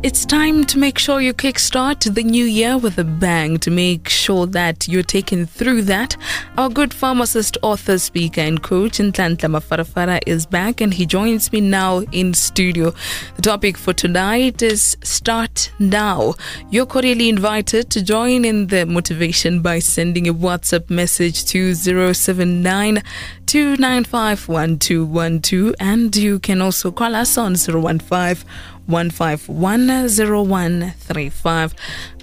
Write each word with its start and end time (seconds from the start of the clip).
It's 0.00 0.24
time 0.24 0.64
to 0.66 0.78
make 0.78 0.96
sure 0.96 1.20
you 1.20 1.34
kickstart 1.34 2.14
the 2.14 2.22
new 2.22 2.44
year 2.44 2.78
with 2.78 2.98
a 2.98 3.04
bang 3.04 3.58
to 3.58 3.70
make 3.72 4.08
sure 4.08 4.46
that 4.46 4.86
you're 4.86 5.02
taken 5.02 5.44
through 5.44 5.82
that. 5.82 6.16
Our 6.56 6.68
good 6.68 6.94
pharmacist, 6.94 7.58
author, 7.62 7.98
speaker, 7.98 8.40
and 8.40 8.62
coach, 8.62 8.98
Nhlanhla 8.98 9.50
Mafarafara, 9.50 10.20
is 10.24 10.46
back 10.46 10.80
and 10.80 10.94
he 10.94 11.04
joins 11.04 11.50
me 11.52 11.60
now 11.60 12.02
in 12.12 12.32
studio. 12.32 12.94
The 13.34 13.42
topic 13.42 13.76
for 13.76 13.92
tonight 13.92 14.62
is 14.62 14.96
Start 15.02 15.72
Now. 15.80 16.34
You're 16.70 16.86
cordially 16.86 17.28
invited 17.28 17.90
to 17.90 18.00
join 18.00 18.44
in 18.44 18.68
the 18.68 18.86
motivation 18.86 19.62
by 19.62 19.80
sending 19.80 20.28
a 20.28 20.32
WhatsApp 20.32 20.90
message 20.90 21.44
to 21.46 21.74
079 21.74 23.02
295 23.46 24.48
1212 24.48 25.74
and 25.80 26.14
you 26.14 26.38
can 26.38 26.60
also 26.60 26.92
call 26.92 27.16
us 27.16 27.36
on 27.36 27.56
015 27.56 28.44
1510135. 28.88 31.72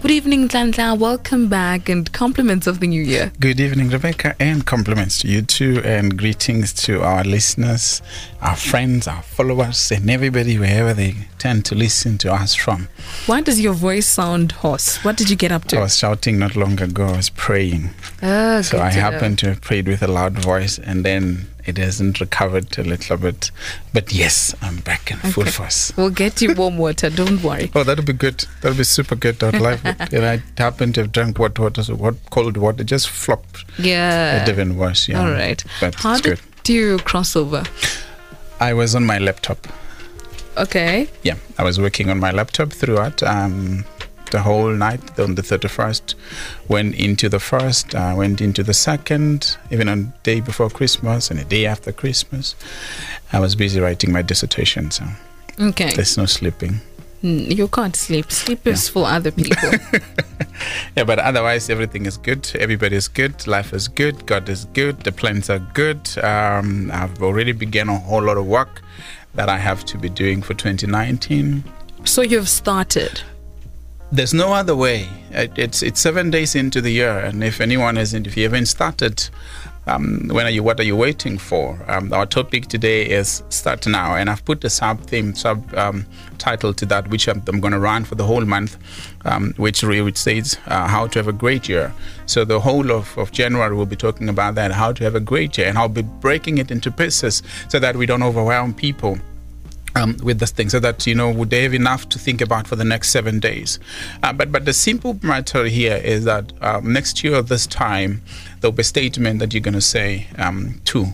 Good 0.01 0.11
evening, 0.11 0.47
Nhlanhla. 0.49 0.97
Welcome 0.97 1.47
back 1.47 1.87
and 1.89 2.11
compliments 2.11 2.65
of 2.67 2.79
the 2.79 2.87
new 2.87 3.03
year. 3.03 3.31
Good 3.39 3.59
evening, 3.59 3.89
Rebecca, 3.89 4.35
and 4.39 4.65
compliments 4.65 5.19
to 5.19 5.27
you 5.27 5.43
too, 5.43 5.79
and 5.83 6.17
greetings 6.17 6.73
to 6.85 7.03
our 7.03 7.23
listeners, 7.23 8.01
our 8.41 8.55
friends, 8.55 9.07
our 9.07 9.21
followers, 9.21 9.91
and 9.91 10.09
everybody 10.09 10.57
wherever 10.57 10.93
they 10.93 11.13
tend 11.37 11.65
to 11.65 11.75
listen 11.75 12.17
to 12.19 12.33
us 12.33 12.55
from. 12.55 12.87
Why 13.27 13.41
does 13.41 13.59
your 13.61 13.73
voice 13.73 14.07
sound 14.07 14.53
hoarse? 14.53 15.03
What 15.03 15.17
did 15.17 15.29
you 15.29 15.35
get 15.35 15.51
up 15.51 15.65
to? 15.65 15.77
I 15.77 15.81
was 15.81 15.97
shouting 15.97 16.39
not 16.39 16.55
long 16.55 16.81
ago, 16.81 17.05
I 17.05 17.17
was 17.17 17.29
praying. 17.29 17.91
Oh, 18.23 18.61
So 18.61 18.79
I 18.79 18.89
happened 18.91 19.37
to 19.39 19.49
have 19.49 19.59
prayed 19.61 19.87
with 19.87 20.01
a 20.01 20.07
loud 20.07 20.39
voice, 20.39 20.79
and 20.79 21.03
then 21.05 21.47
it 21.65 21.77
hasn't 21.77 22.19
recovered 22.19 22.77
a 22.77 22.83
little 22.83 23.17
bit. 23.17 23.51
But 23.93 24.11
yes, 24.13 24.53
I'm 24.61 24.77
back 24.77 25.11
in 25.11 25.17
full 25.17 25.45
force. 25.45 25.91
We'll 25.97 26.09
get 26.09 26.41
you 26.41 26.53
warm 26.53 26.77
water, 26.77 27.09
don't 27.09 27.41
worry. 27.43 27.71
Oh, 27.75 27.83
that'll 27.83 28.05
be 28.05 28.13
good. 28.13 28.45
That'll 28.61 28.77
be 28.77 28.83
super 28.83 29.15
good. 29.15 29.43
I'd 29.43 29.59
like 29.61 29.79
it. 29.83 29.95
And 30.13 30.25
I 30.25 30.43
happened 30.61 30.95
to 30.95 31.01
have 31.01 31.11
drank 31.11 31.39
what 31.39 31.57
water, 31.59 31.83
so 31.83 31.95
what 31.95 32.15
cold 32.29 32.57
water 32.57 32.83
just 32.83 33.09
flopped. 33.09 33.65
Yeah. 33.79 34.43
It 34.43 34.49
even 34.49 34.77
worse. 34.77 35.07
Yeah. 35.07 35.21
All 35.21 35.31
right. 35.31 35.63
But 35.81 35.95
How 35.95 36.13
it's 36.13 36.21
did 36.21 36.39
good. 36.63 36.69
you 36.69 36.97
cross 36.99 37.35
over? 37.35 37.63
I 38.59 38.73
was 38.73 38.95
on 38.95 39.05
my 39.05 39.17
laptop. 39.17 39.67
Okay. 40.57 41.09
Yeah, 41.23 41.35
I 41.57 41.63
was 41.63 41.79
working 41.79 42.09
on 42.09 42.19
my 42.19 42.31
laptop 42.31 42.71
throughout 42.71 43.21
um, 43.23 43.83
the 44.31 44.41
whole 44.41 44.69
night 44.69 45.19
on 45.19 45.35
the 45.35 45.41
31st. 45.41 46.15
Went 46.67 46.95
into 46.95 47.29
the 47.29 47.39
first, 47.39 47.93
uh, 47.95 48.13
went 48.15 48.41
into 48.41 48.63
the 48.63 48.73
second, 48.73 49.57
even 49.71 49.87
on 49.89 49.99
the 50.05 50.11
day 50.23 50.39
before 50.41 50.69
Christmas 50.69 51.29
and 51.31 51.39
the 51.39 51.45
day 51.45 51.65
after 51.65 51.91
Christmas. 51.91 52.55
I 53.33 53.39
was 53.39 53.55
busy 53.55 53.79
writing 53.79 54.11
my 54.11 54.21
dissertation, 54.21 54.91
so 54.91 55.05
Okay. 55.59 55.93
there's 55.95 56.17
no 56.17 56.25
sleeping. 56.25 56.81
Mm, 57.23 57.55
You 57.57 57.67
can't 57.67 57.95
sleep. 57.95 58.31
Sleep 58.31 58.65
is 58.67 58.89
for 58.89 59.05
other 59.07 59.31
people. 59.31 59.71
Yeah, 60.95 61.03
but 61.03 61.19
otherwise 61.19 61.69
everything 61.69 62.05
is 62.05 62.15
good. 62.17 62.49
Everybody 62.57 62.95
is 62.95 63.09
good. 63.09 63.45
Life 63.45 63.73
is 63.73 63.89
good. 63.89 64.25
God 64.25 64.47
is 64.47 64.65
good. 64.73 65.01
The 65.01 65.11
plans 65.11 65.49
are 65.49 65.59
good. 65.73 65.99
Um, 66.23 66.89
I've 66.93 67.21
already 67.21 67.51
begun 67.51 67.89
a 67.89 67.97
whole 67.97 68.23
lot 68.23 68.37
of 68.37 68.45
work 68.45 68.81
that 69.33 69.49
I 69.49 69.57
have 69.57 69.83
to 69.85 69.97
be 69.97 70.07
doing 70.07 70.41
for 70.41 70.53
2019. 70.53 71.63
so 72.05 72.21
you've 72.21 72.47
started. 72.47 73.21
There's 74.11 74.33
no 74.33 74.53
other 74.53 74.75
way. 74.75 75.09
It's 75.31 75.81
it's 75.81 75.99
seven 75.99 76.29
days 76.29 76.55
into 76.55 76.79
the 76.79 76.91
year, 76.91 77.19
and 77.19 77.43
if 77.43 77.59
anyone 77.59 77.95
hasn't, 77.95 78.27
if 78.27 78.37
you 78.37 78.43
haven't 78.43 78.67
started, 78.67 79.27
um, 79.87 80.29
when 80.29 80.45
are 80.45 80.51
you? 80.51 80.61
What 80.61 80.79
are 80.79 80.83
you 80.83 80.95
waiting 80.95 81.39
for? 81.39 81.83
Um, 81.87 82.13
our 82.13 82.27
topic 82.27 82.67
today 82.67 83.05
is 83.05 83.43
start 83.49 83.87
now, 83.87 84.15
and 84.15 84.29
I've 84.29 84.45
put 84.45 84.63
a 84.63 84.69
sub 84.69 85.01
theme, 85.01 85.33
sub 85.35 85.73
um, 85.75 86.05
title 86.37 86.73
to 86.73 86.85
that, 86.85 87.07
which 87.09 87.27
I'm, 87.27 87.41
I'm 87.47 87.59
going 87.59 87.73
to 87.73 87.79
run 87.79 88.05
for 88.05 88.15
the 88.15 88.25
whole 88.25 88.45
month, 88.45 88.77
um, 89.25 89.53
which 89.57 89.83
which 89.83 90.17
says 90.17 90.57
uh, 90.67 90.87
how 90.87 91.07
to 91.07 91.19
have 91.19 91.27
a 91.27 91.33
great 91.33 91.67
year. 91.67 91.91
So 92.27 92.45
the 92.45 92.59
whole 92.59 92.91
of, 92.91 93.17
of 93.17 93.31
January 93.31 93.75
we'll 93.75 93.87
be 93.87 93.95
talking 93.95 94.29
about 94.29 94.55
that, 94.55 94.71
how 94.71 94.93
to 94.93 95.03
have 95.03 95.15
a 95.15 95.19
great 95.19 95.57
year, 95.57 95.67
and 95.67 95.77
I'll 95.77 95.89
be 95.89 96.03
breaking 96.03 96.59
it 96.59 96.69
into 96.69 96.91
pieces 96.91 97.41
so 97.69 97.79
that 97.79 97.95
we 97.95 98.05
don't 98.05 98.23
overwhelm 98.23 98.73
people 98.75 99.17
um, 99.95 100.17
with 100.23 100.39
this 100.39 100.51
thing 100.51 100.69
so 100.69 100.79
that 100.79 101.07
you 101.07 101.15
know 101.15 101.31
would 101.31 101.49
they 101.49 101.63
have 101.63 101.73
enough 101.73 102.07
to 102.09 102.19
think 102.19 102.41
about 102.41 102.67
for 102.67 102.75
the 102.75 102.83
next 102.83 103.09
seven 103.09 103.39
days? 103.39 103.79
Uh, 104.21 104.33
but 104.33 104.51
but 104.51 104.65
the 104.65 104.73
simple 104.73 105.17
matter 105.21 105.65
here 105.65 105.95
is 105.95 106.25
that 106.25 106.51
um, 106.61 106.91
next 106.93 107.23
year 107.23 107.35
at 107.35 107.47
this 107.47 107.65
time 107.65 108.21
there'll 108.59 108.71
be 108.71 108.81
a 108.81 108.83
statement 108.83 109.39
that 109.39 109.53
you're 109.53 109.61
going 109.61 109.73
to 109.73 109.81
say 109.81 110.27
um, 110.37 110.81
two. 110.85 111.07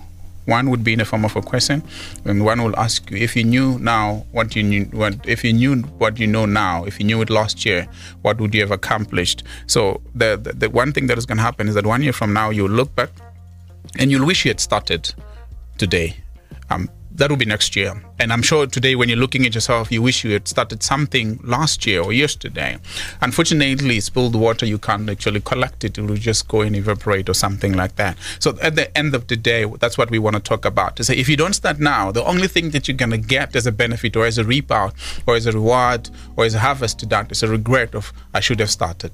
One 0.46 0.72
would 0.72 0.84
be 0.84 0.94
in 0.94 1.00
the 1.00 1.06
form 1.06 1.24
of 1.24 1.36
a 1.36 1.42
question 1.42 1.84
and 2.26 2.44
one 2.44 2.64
will 2.64 2.76
ask 2.76 3.10
you 3.12 3.18
if 3.18 3.36
you 3.36 3.44
knew 3.44 3.78
now 3.78 4.26
what 4.32 4.56
you 4.56 4.64
knew 4.64 4.86
what 4.86 5.14
if 5.28 5.44
you 5.44 5.54
knew 5.54 5.84
what 6.00 6.20
you 6.20 6.26
know 6.26 6.48
now 6.48 6.84
if 6.84 7.00
you 7.00 7.06
knew 7.06 7.22
it 7.22 7.30
last 7.30 7.64
year 7.64 7.88
what 8.24 8.42
would 8.42 8.54
you 8.56 8.62
have 8.62 8.72
accomplished? 8.72 9.44
So 9.68 10.02
the 10.16 10.40
the, 10.42 10.54
the 10.54 10.70
one 10.70 10.92
thing 10.94 11.08
that 11.08 11.18
is 11.18 11.28
going 11.28 11.38
to 11.38 11.44
happen 11.44 11.68
is 11.68 11.76
that 11.76 11.86
one 11.86 12.02
year 12.02 12.14
from 12.14 12.34
now 12.34 12.50
you'll 12.50 12.72
look 12.72 12.94
back 12.96 13.12
and 14.00 14.10
you'll 14.10 14.26
wish 14.26 14.46
you 14.46 14.50
had 14.50 14.60
started 14.60 15.14
today. 15.78 16.16
Um, 16.70 16.90
that 17.16 17.30
will 17.30 17.38
be 17.38 17.46
next 17.46 17.76
year. 17.76 18.02
And 18.20 18.32
I'm 18.32 18.42
sure 18.42 18.68
today, 18.68 18.96
when 18.96 19.10
you're 19.10 19.18
looking 19.18 19.46
at 19.46 19.54
yourself, 19.54 19.92
you 19.92 20.02
wish 20.02 20.24
you 20.24 20.32
had 20.32 20.48
started 20.48 20.84
something 20.84 21.40
last 21.44 21.86
year 21.86 22.02
or 22.02 22.14
yesterday. 22.14 22.78
Unfortunately, 23.22 24.00
spilled 24.00 24.36
water, 24.36 24.66
you 24.66 24.78
can't 24.78 25.10
actually 25.10 25.42
collect 25.42 25.84
it. 25.84 25.98
It 25.98 26.02
will 26.02 26.16
just 26.16 26.48
go 26.48 26.62
and 26.62 26.76
evaporate 26.76 27.30
or 27.30 27.34
something 27.34 27.74
like 27.74 27.96
that. 27.96 28.18
So 28.40 28.58
at 28.62 28.76
the 28.76 28.96
end 28.98 29.16
of 29.16 29.28
the 29.28 29.36
day, 29.36 29.66
that's 29.66 29.98
what 29.98 30.10
we 30.10 30.20
want 30.20 30.36
to 30.36 30.42
talk 30.42 30.66
about. 30.66 30.96
To 30.98 31.04
say, 31.04 31.16
if 31.16 31.28
you 31.28 31.38
don't 31.38 31.54
start 31.54 31.80
now, 31.80 32.12
the 32.12 32.24
only 32.24 32.48
thing 32.48 32.72
that 32.72 32.88
you're 32.88 32.98
going 32.98 33.12
to 33.12 33.18
get 33.18 33.56
as 33.56 33.68
a 33.68 33.72
benefit 33.72 34.16
or 34.16 34.26
as 34.26 34.38
a 34.38 34.44
reap 34.44 34.72
out 34.72 34.94
or 35.28 35.36
as 35.36 35.46
a 35.46 35.52
reward 35.52 36.10
or 36.36 36.46
as 36.46 36.56
a 36.56 36.60
harvest 36.60 37.00
to 37.00 37.06
that 37.08 37.32
is 37.32 37.44
a 37.44 37.48
regret 37.48 37.96
of, 37.96 38.14
I 38.34 38.40
should 38.40 38.60
have 38.60 38.72
started. 38.72 39.12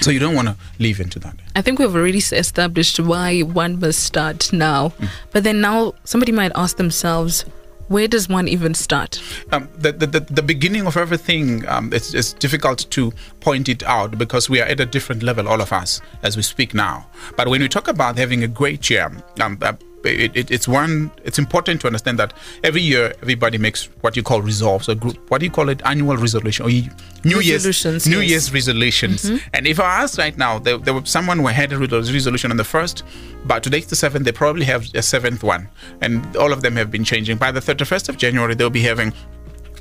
So 0.00 0.10
you 0.10 0.18
don't 0.18 0.34
want 0.34 0.48
to 0.48 0.56
leave 0.78 1.00
into 1.00 1.18
that. 1.20 1.34
I 1.56 1.62
think 1.62 1.78
we've 1.78 1.94
already 1.94 2.18
established 2.18 3.00
why 3.00 3.40
one 3.40 3.80
must 3.80 4.02
start 4.02 4.52
now. 4.52 4.92
But 5.32 5.44
then 5.44 5.60
now 5.60 5.94
somebody 6.04 6.32
might 6.32 6.52
ask 6.54 6.76
themselves, 6.76 7.44
where 7.88 8.06
does 8.06 8.28
one 8.28 8.46
even 8.46 8.72
start? 8.72 9.20
um, 9.50 9.68
the, 9.76 9.90
the, 9.90 10.06
the, 10.06 10.20
the 10.20 10.42
beginning 10.42 10.86
of 10.86 10.96
everything, 10.96 11.66
um, 11.66 11.92
it's, 11.92 12.14
it's 12.14 12.32
difficult 12.34 12.88
to 12.90 13.12
point 13.40 13.68
it 13.68 13.82
out 13.82 14.16
because 14.16 14.48
we 14.48 14.60
are 14.60 14.66
at 14.66 14.78
a 14.78 14.86
different 14.86 15.24
level, 15.24 15.48
all 15.48 15.60
of 15.60 15.72
us, 15.72 16.00
as 16.22 16.36
we 16.36 16.42
speak 16.42 16.72
now. 16.72 17.04
But 17.36 17.48
when 17.48 17.60
we 17.60 17.68
talk 17.68 17.88
about 17.88 18.16
having 18.16 18.44
a 18.44 18.48
great 18.48 18.88
year, 18.88 19.10
um, 19.40 19.58
uh, 19.60 19.72
it, 20.04 20.36
it, 20.36 20.50
it's 20.50 20.66
one. 20.66 21.10
It's 21.24 21.38
important 21.38 21.80
to 21.82 21.86
understand 21.86 22.18
that 22.18 22.32
every 22.64 22.82
year 22.82 23.14
everybody 23.22 23.58
makes 23.58 23.86
what 24.00 24.16
you 24.16 24.22
call 24.22 24.42
resolves 24.42 24.88
or 24.88 24.94
group. 24.94 25.18
What 25.30 25.38
do 25.38 25.46
you 25.46 25.52
call 25.52 25.68
it? 25.68 25.82
Annual 25.84 26.16
resolution 26.16 26.66
or 26.66 26.68
New 26.68 27.40
Year's 27.40 27.66
Resolutions, 27.66 28.06
New. 28.06 28.20
Year's 28.20 28.52
resolutions. 28.52 29.30
And 29.52 29.66
if 29.66 29.78
I 29.78 30.02
ask 30.02 30.18
right 30.18 30.36
now, 30.36 30.58
there, 30.58 30.78
there 30.78 30.94
was 30.94 31.10
someone 31.10 31.38
who 31.38 31.46
had 31.48 31.72
a 31.72 31.78
resolution 31.78 32.50
on 32.50 32.56
the 32.56 32.64
first, 32.64 33.02
but 33.44 33.62
today's 33.62 33.86
the 33.86 33.96
seventh. 33.96 34.24
They 34.24 34.32
probably 34.32 34.64
have 34.64 34.86
a 34.94 35.02
seventh 35.02 35.42
one, 35.42 35.68
and 36.00 36.36
all 36.36 36.52
of 36.52 36.62
them 36.62 36.76
have 36.76 36.90
been 36.90 37.04
changing. 37.04 37.36
By 37.36 37.52
the 37.52 37.60
thirty 37.60 37.84
first 37.84 38.08
of 38.08 38.16
January, 38.16 38.54
they'll 38.54 38.70
be 38.70 38.82
having 38.82 39.12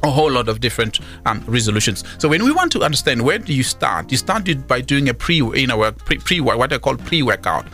a 0.03 0.09
whole 0.09 0.31
lot 0.31 0.47
of 0.47 0.61
different 0.61 1.01
um, 1.25 1.43
resolutions. 1.45 2.05
So 2.19 2.29
when 2.29 2.43
we 2.43 2.53
want 2.53 2.71
to 2.71 2.83
understand 2.83 3.21
where 3.21 3.37
do 3.37 3.53
you 3.53 3.63
start, 3.63 4.11
you 4.11 4.17
start 4.17 4.47
it 4.47 4.65
by 4.65 4.79
doing 4.79 5.09
a 5.09 5.13
pre, 5.13 5.35
you 5.35 5.67
know, 5.67 5.83
a 5.83 5.91
pre, 5.91 6.17
pre 6.17 6.39
what 6.39 6.71
I 6.71 6.77
call 6.77 6.95
pre-workout, 6.95 7.65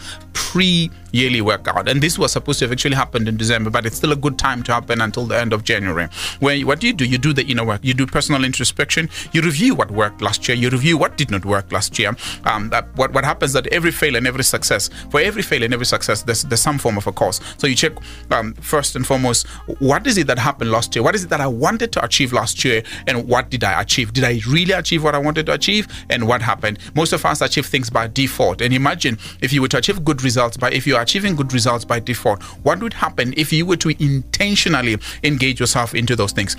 pre-yearly 1.16 1.42
workout, 1.42 1.88
and 1.88 2.02
this 2.02 2.20
was 2.20 2.34
supposed 2.34 2.60
to 2.60 2.66
have 2.66 2.72
actually 2.72 2.96
happened 2.96 3.28
in 3.28 3.38
December, 3.38 3.70
but 3.70 3.86
it's 3.86 3.96
still 3.96 4.12
a 4.12 4.16
good 4.16 4.38
time 4.38 4.62
to 4.64 4.74
happen 4.74 5.02
until 5.02 5.26
the 5.26 5.40
end 5.40 5.54
of 5.54 5.64
January. 5.64 6.08
Where 6.40 6.60
what 6.66 6.80
do 6.80 6.88
you 6.88 6.94
do? 6.94 7.06
You 7.06 7.18
do 7.18 7.32
the 7.34 7.46
inner 7.46 7.64
work, 7.66 7.82
you 7.84 7.94
do 7.94 8.06
personal 8.06 8.44
introspection, 8.44 9.10
you 9.32 9.42
review 9.42 9.76
what 9.76 9.92
worked 9.92 10.22
last 10.22 10.48
year, 10.48 10.58
you 10.58 10.70
review 10.70 10.98
what 10.98 11.18
did 11.18 11.32
not 11.32 11.46
work 11.46 11.72
last 11.72 11.98
year. 11.98 12.16
Um, 12.44 12.70
that, 12.70 12.86
what 12.96 13.14
what 13.14 13.24
happens 13.24 13.54
that 13.54 13.68
every 13.68 13.92
fail 13.92 14.16
and 14.16 14.28
every 14.28 14.44
success, 14.44 14.90
for 15.10 15.22
every 15.22 15.42
fail 15.42 15.64
and 15.64 15.74
every 15.74 15.86
success, 15.86 16.24
there's 16.24 16.44
there's 16.44 16.62
some 16.62 16.78
form 16.78 16.98
of 16.98 17.08
a 17.08 17.12
cause. 17.12 17.40
So 17.58 17.68
you 17.68 17.76
check 17.76 17.94
um, 18.32 18.54
first 18.56 18.96
and 18.96 19.08
foremost, 19.08 19.48
what 19.80 20.06
is 20.08 20.18
it 20.18 20.28
that 20.28 20.40
happened 20.40 20.72
last 20.72 20.96
year? 20.96 21.04
What 21.04 21.16
is 21.16 21.24
it 21.24 21.30
that 21.30 21.42
I 21.42 21.48
wanted 21.48 21.92
to 21.94 22.04
achieve 22.04 22.34
last 22.34 22.66
year, 22.66 22.84
and 23.08 23.28
what 23.28 23.50
did 23.50 23.64
I 23.64 23.82
achieve? 23.82 24.12
Did 24.12 24.26
I 24.26 24.42
really 24.50 24.74
achieve 24.74 25.04
what 25.04 25.16
I 25.16 25.20
wanted 25.20 25.46
to 25.46 25.54
achieve, 25.54 25.88
and 26.10 26.28
what 26.28 26.42
happened? 26.42 26.80
Most 26.94 27.14
of 27.14 27.26
us 27.26 27.42
achieve 27.42 27.66
things 27.66 27.90
by 27.90 28.08
default. 28.08 28.62
And 28.62 28.74
imagine 28.74 29.18
if 29.42 29.54
you 29.54 29.62
were 29.62 29.70
to 29.70 29.78
achieve 29.78 30.04
good 30.04 30.22
results 30.22 30.58
by 30.58 30.72
if 30.72 30.86
you 30.86 30.96
are 30.96 31.05
achieving 31.06 31.36
good 31.36 31.54
results 31.54 31.86
by 31.86 32.00
default, 32.00 32.42
what 32.66 32.82
would 32.82 32.94
happen 32.94 33.32
if 33.38 33.54
you 33.54 33.64
were 33.64 33.78
to 33.78 33.90
intentionally 34.04 34.98
engage 35.24 35.60
yourself 35.60 35.94
into 35.94 36.16
those 36.16 36.32
things? 36.32 36.58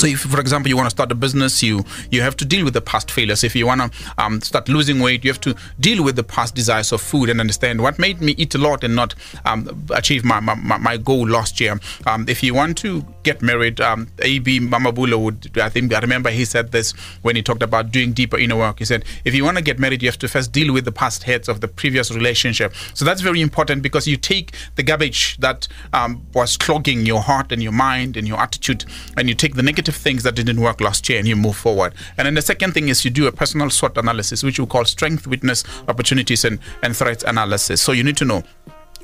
So, 0.00 0.06
if, 0.06 0.20
for 0.20 0.40
example, 0.40 0.70
you 0.70 0.78
want 0.78 0.86
to 0.86 0.96
start 0.96 1.12
a 1.12 1.14
business, 1.14 1.62
you 1.62 1.84
you 2.10 2.22
have 2.22 2.34
to 2.36 2.46
deal 2.46 2.64
with 2.64 2.72
the 2.72 2.80
past 2.80 3.10
failures. 3.10 3.44
If 3.44 3.54
you 3.54 3.66
want 3.66 3.82
to 3.82 3.90
um, 4.16 4.40
start 4.40 4.66
losing 4.66 4.98
weight, 4.98 5.26
you 5.26 5.30
have 5.30 5.42
to 5.42 5.54
deal 5.78 6.02
with 6.02 6.16
the 6.16 6.24
past 6.24 6.54
desires 6.54 6.90
of 6.90 7.02
food 7.02 7.28
and 7.28 7.38
understand 7.38 7.82
what 7.82 7.98
made 7.98 8.22
me 8.22 8.32
eat 8.38 8.54
a 8.54 8.58
lot 8.58 8.82
and 8.82 8.96
not 8.96 9.14
um, 9.44 9.68
achieve 9.90 10.24
my, 10.24 10.40
my, 10.40 10.54
my 10.54 10.96
goal 10.96 11.28
last 11.28 11.60
year. 11.60 11.78
Um, 12.06 12.24
if 12.30 12.42
you 12.42 12.54
want 12.54 12.78
to 12.78 13.04
get 13.24 13.42
married, 13.42 13.78
um, 13.82 14.08
AB 14.20 14.60
Mamabula 14.60 15.22
would, 15.22 15.58
I 15.58 15.68
think, 15.68 15.92
I 15.92 15.98
remember 15.98 16.30
he 16.30 16.46
said 16.46 16.72
this 16.72 16.92
when 17.20 17.36
he 17.36 17.42
talked 17.42 17.62
about 17.62 17.92
doing 17.92 18.14
deeper 18.14 18.38
inner 18.38 18.56
work. 18.56 18.78
He 18.78 18.86
said, 18.86 19.04
if 19.26 19.34
you 19.34 19.44
want 19.44 19.58
to 19.58 19.62
get 19.62 19.78
married, 19.78 20.02
you 20.02 20.08
have 20.08 20.18
to 20.20 20.28
first 20.28 20.50
deal 20.50 20.72
with 20.72 20.86
the 20.86 20.92
past 20.92 21.24
hurts 21.24 21.46
of 21.46 21.60
the 21.60 21.68
previous 21.68 22.10
relationship. 22.10 22.72
So 22.94 23.04
that's 23.04 23.20
very 23.20 23.42
important 23.42 23.82
because 23.82 24.08
you 24.08 24.16
take 24.16 24.54
the 24.76 24.82
garbage 24.82 25.36
that 25.40 25.68
um, 25.92 26.24
was 26.32 26.56
clogging 26.56 27.04
your 27.04 27.20
heart 27.20 27.52
and 27.52 27.62
your 27.62 27.72
mind 27.72 28.16
and 28.16 28.26
your 28.26 28.40
attitude, 28.40 28.86
and 29.18 29.28
you 29.28 29.34
take 29.34 29.56
the 29.56 29.62
negative 29.62 29.89
things 29.94 30.22
that 30.22 30.34
didn't 30.34 30.60
work 30.60 30.80
last 30.80 31.08
year 31.08 31.18
and 31.18 31.28
you 31.28 31.36
move 31.36 31.56
forward. 31.56 31.94
And 32.16 32.26
then 32.26 32.34
the 32.34 32.42
second 32.42 32.72
thing 32.72 32.88
is 32.88 33.04
you 33.04 33.10
do 33.10 33.26
a 33.26 33.32
personal 33.32 33.70
SWOT 33.70 33.96
analysis, 33.96 34.42
which 34.42 34.58
we 34.58 34.66
call 34.66 34.84
strength, 34.84 35.26
weakness, 35.26 35.64
opportunities, 35.88 36.44
and, 36.44 36.58
and 36.82 36.96
threats 36.96 37.24
analysis. 37.24 37.80
So 37.80 37.92
you 37.92 38.04
need 38.04 38.16
to 38.18 38.24
know 38.24 38.42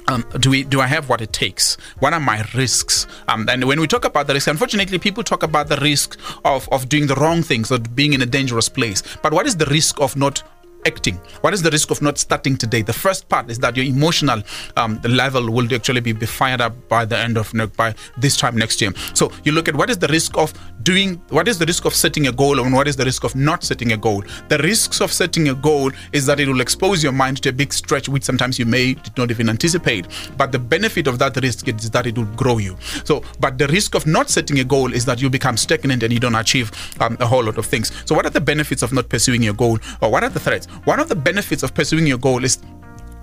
um, 0.09 0.25
do 0.38 0.50
we 0.50 0.62
do 0.62 0.81
I 0.81 0.87
have 0.87 1.09
what 1.09 1.21
it 1.21 1.33
takes? 1.33 1.77
What 1.99 2.12
are 2.12 2.21
my 2.21 2.47
risks? 2.55 3.06
Um, 3.29 3.49
and 3.49 3.65
when 3.65 3.81
we 3.81 3.87
talk 3.87 4.05
about 4.05 4.27
the 4.27 4.35
risk, 4.35 4.47
unfortunately, 4.47 4.99
people 4.99 5.25
talk 5.25 5.43
about 5.43 5.69
the 5.69 5.77
risk 5.79 6.19
of, 6.44 6.69
of 6.71 6.88
doing 6.88 7.06
the 7.06 7.17
wrong 7.17 7.43
things 7.43 7.73
or 7.73 7.79
being 7.79 8.12
in 8.12 8.23
a 8.23 8.27
dangerous 8.27 8.69
place. 8.69 9.03
But 9.23 9.33
what 9.33 9.47
is 9.47 9.56
the 9.56 9.67
risk 9.67 10.00
of 10.00 10.17
not 10.17 10.43
acting? 10.87 11.17
What 11.43 11.53
is 11.53 11.62
the 11.62 11.71
risk 11.71 11.91
of 11.91 12.00
not 12.00 12.19
starting 12.19 12.56
today? 12.56 12.83
The 12.83 12.93
first 12.93 13.29
part 13.29 13.50
is 13.50 13.59
that 13.59 13.77
your 13.77 13.85
emotional 13.85 14.43
um, 14.77 15.00
level 15.03 15.50
will 15.50 15.73
actually 15.75 16.00
be, 16.00 16.12
be 16.12 16.27
fired 16.27 16.61
up 16.61 16.75
by 16.88 17.05
the 17.05 17.19
end 17.19 17.37
of 17.37 17.53
by 17.77 17.94
this 18.17 18.37
time 18.37 18.56
next 18.56 18.81
year. 18.81 18.93
So 19.15 19.33
you 19.44 19.53
look 19.53 19.69
at 19.69 19.75
what 19.75 19.91
is 19.91 19.99
the 19.99 20.09
risk 20.09 20.37
of 20.38 20.55
doing, 20.83 21.21
what 21.31 21.49
is 21.49 21.59
the 21.59 21.67
risk 21.67 21.85
of 21.85 21.94
setting 21.94 22.29
a 22.29 22.33
goal, 22.33 22.61
and 22.61 22.73
what 22.73 22.88
is 22.88 22.97
the 22.97 23.05
risk 23.05 23.25
of 23.25 23.35
not 23.35 23.65
setting 23.65 23.93
a 23.93 23.97
goal. 23.97 24.23
The 24.49 24.59
risks 24.59 25.00
of 25.00 25.12
setting 25.12 25.49
a 25.49 25.55
goal 25.55 25.91
is 26.12 26.27
that 26.27 26.41
it 26.41 26.49
will 26.49 26.61
expose 26.61 27.03
your 27.03 27.12
mind 27.12 27.43
to 27.43 27.49
a 27.49 27.53
big 27.53 27.73
stretch, 27.73 28.09
which 28.09 28.23
sometimes 28.23 28.59
you 28.59 28.67
may 28.67 28.97
not 29.19 29.31
even 29.31 29.49
anticipate. 29.49 30.06
But 30.37 30.53
the 30.53 30.59
benefit 30.59 31.06
of 31.06 31.19
that 31.19 31.37
risk 31.37 31.69
is 31.69 31.91
that 31.91 32.06
it 32.06 32.17
will 32.17 32.33
grow 32.37 32.59
you. 32.59 32.77
So, 33.05 33.23
but 33.41 33.59
the 33.59 33.67
risk 33.69 33.94
of 33.94 34.06
not 34.06 34.31
setting 34.31 34.61
a 34.61 34.65
goal 34.65 34.93
is 34.93 35.05
that 35.06 35.21
you 35.21 35.29
become 35.29 35.56
stagnant 35.56 36.03
and 36.03 36.12
you 36.12 36.21
don't 36.21 36.35
achieve 36.35 36.71
um, 37.00 37.17
a 37.21 37.27
whole 37.27 37.44
lot 37.44 37.59
of 37.59 37.67
things. 37.67 37.93
So, 38.05 38.15
what 38.15 38.27
are 38.27 38.31
the 38.31 38.41
benefits 38.41 38.83
of 38.83 38.93
not 38.93 39.09
pursuing 39.09 39.43
your 39.43 39.55
goal, 39.55 39.79
or 40.00 40.11
what 40.11 40.23
are 40.23 40.31
the 40.31 40.41
threats? 40.41 40.69
One 40.84 41.00
of 41.00 41.08
the 41.08 41.17
benefits 41.17 41.62
of 41.62 41.75
pursuing 41.75 42.06
your 42.06 42.19
goal 42.19 42.44
is 42.44 42.58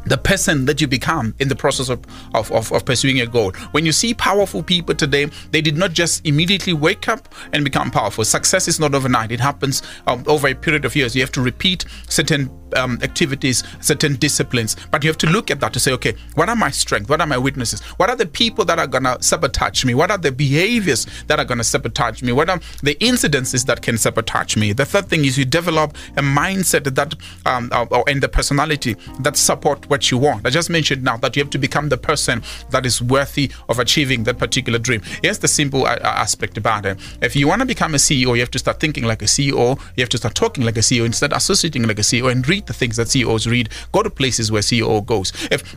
the 0.05 0.17
person 0.17 0.65
that 0.65 0.81
you 0.81 0.87
become 0.87 1.33
in 1.39 1.47
the 1.47 1.55
process 1.55 1.89
of, 1.89 2.03
of, 2.33 2.51
of, 2.51 2.71
of, 2.71 2.85
pursuing 2.85 3.21
a 3.21 3.27
goal. 3.27 3.51
When 3.71 3.85
you 3.85 3.91
see 3.91 4.13
powerful 4.13 4.63
people 4.63 4.95
today, 4.95 5.25
they 5.51 5.61
did 5.61 5.77
not 5.77 5.93
just 5.93 6.25
immediately 6.25 6.73
wake 6.73 7.07
up 7.07 7.33
and 7.53 7.63
become 7.63 7.91
powerful. 7.91 8.25
Success 8.25 8.67
is 8.67 8.79
not 8.79 8.93
overnight, 8.93 9.31
it 9.31 9.39
happens 9.39 9.81
um, 10.07 10.23
over 10.27 10.47
a 10.47 10.55
period 10.55 10.85
of 10.85 10.95
years. 10.95 11.15
You 11.15 11.21
have 11.21 11.31
to 11.33 11.41
repeat 11.41 11.85
certain 12.09 12.49
um, 12.75 12.99
activities, 13.01 13.63
certain 13.81 14.15
disciplines, 14.15 14.75
but 14.91 15.03
you 15.03 15.09
have 15.09 15.17
to 15.19 15.27
look 15.27 15.51
at 15.51 15.59
that 15.59 15.73
to 15.73 15.79
say, 15.79 15.91
okay, 15.93 16.15
what 16.35 16.49
are 16.49 16.55
my 16.55 16.71
strengths? 16.71 17.09
What 17.09 17.21
are 17.21 17.27
my 17.27 17.37
weaknesses? 17.37 17.81
What 17.97 18.09
are 18.09 18.15
the 18.15 18.25
people 18.25 18.65
that 18.65 18.79
are 18.79 18.87
going 18.87 19.03
to 19.03 19.21
sabotage 19.21 19.85
me? 19.85 19.93
What 19.93 20.11
are 20.11 20.17
the 20.17 20.31
behaviors 20.31 21.05
that 21.27 21.39
are 21.39 21.45
going 21.45 21.59
to 21.59 21.63
sabotage 21.63 22.21
me? 22.21 22.31
What 22.31 22.49
are 22.49 22.59
the 22.81 22.95
incidences 22.95 23.65
that 23.65 23.81
can 23.81 23.97
sabotage 23.97 24.57
me? 24.57 24.73
The 24.73 24.85
third 24.85 25.07
thing 25.07 25.25
is 25.25 25.37
you 25.37 25.45
develop 25.45 25.95
a 26.17 26.21
mindset 26.21 26.95
that, 26.95 27.15
um, 27.45 27.69
or, 27.91 28.03
and 28.07 28.21
the 28.21 28.29
personality 28.29 28.95
that 29.19 29.37
support 29.37 29.89
what 29.93 30.09
you 30.09 30.17
want. 30.17 30.43
I 30.47 30.49
just 30.49 30.71
mentioned 30.71 31.03
now 31.03 31.17
that 31.17 31.35
you 31.35 31.43
have 31.43 31.51
to 31.51 31.59
become 31.59 31.89
the 31.89 31.97
person 31.97 32.41
that 32.71 32.83
is 32.83 32.99
worthy 32.99 33.51
of 33.69 33.77
achieving 33.77 34.23
that 34.23 34.39
particular 34.39 34.79
dream. 34.79 35.01
Here's 35.21 35.37
the 35.37 35.47
simple 35.47 35.85
uh, 35.85 35.99
aspect 36.25 36.57
about 36.57 36.87
it. 36.87 36.97
If 37.21 37.35
you 37.35 37.47
want 37.47 37.61
to 37.61 37.67
become 37.67 37.93
a 37.93 37.99
CEO, 37.99 38.33
you 38.33 38.39
have 38.39 38.55
to 38.57 38.59
start 38.65 38.79
thinking 38.79 39.03
like 39.03 39.21
a 39.21 39.29
CEO. 39.35 39.79
You 39.95 40.01
have 40.01 40.09
to 40.09 40.17
start 40.17 40.33
talking 40.33 40.63
like 40.65 40.77
a 40.77 40.85
CEO 40.89 41.05
instead 41.05 41.31
associating 41.31 41.83
like 41.83 41.99
a 41.99 42.07
CEO 42.09 42.31
and 42.31 42.47
read 42.49 42.65
the 42.65 42.73
things 42.73 42.95
that 42.95 43.07
CEOs 43.09 43.45
read. 43.45 43.69
Go 43.91 44.01
to 44.01 44.09
places 44.09 44.51
where 44.51 44.63
CEO 44.63 45.05
goes. 45.05 45.31
If 45.51 45.75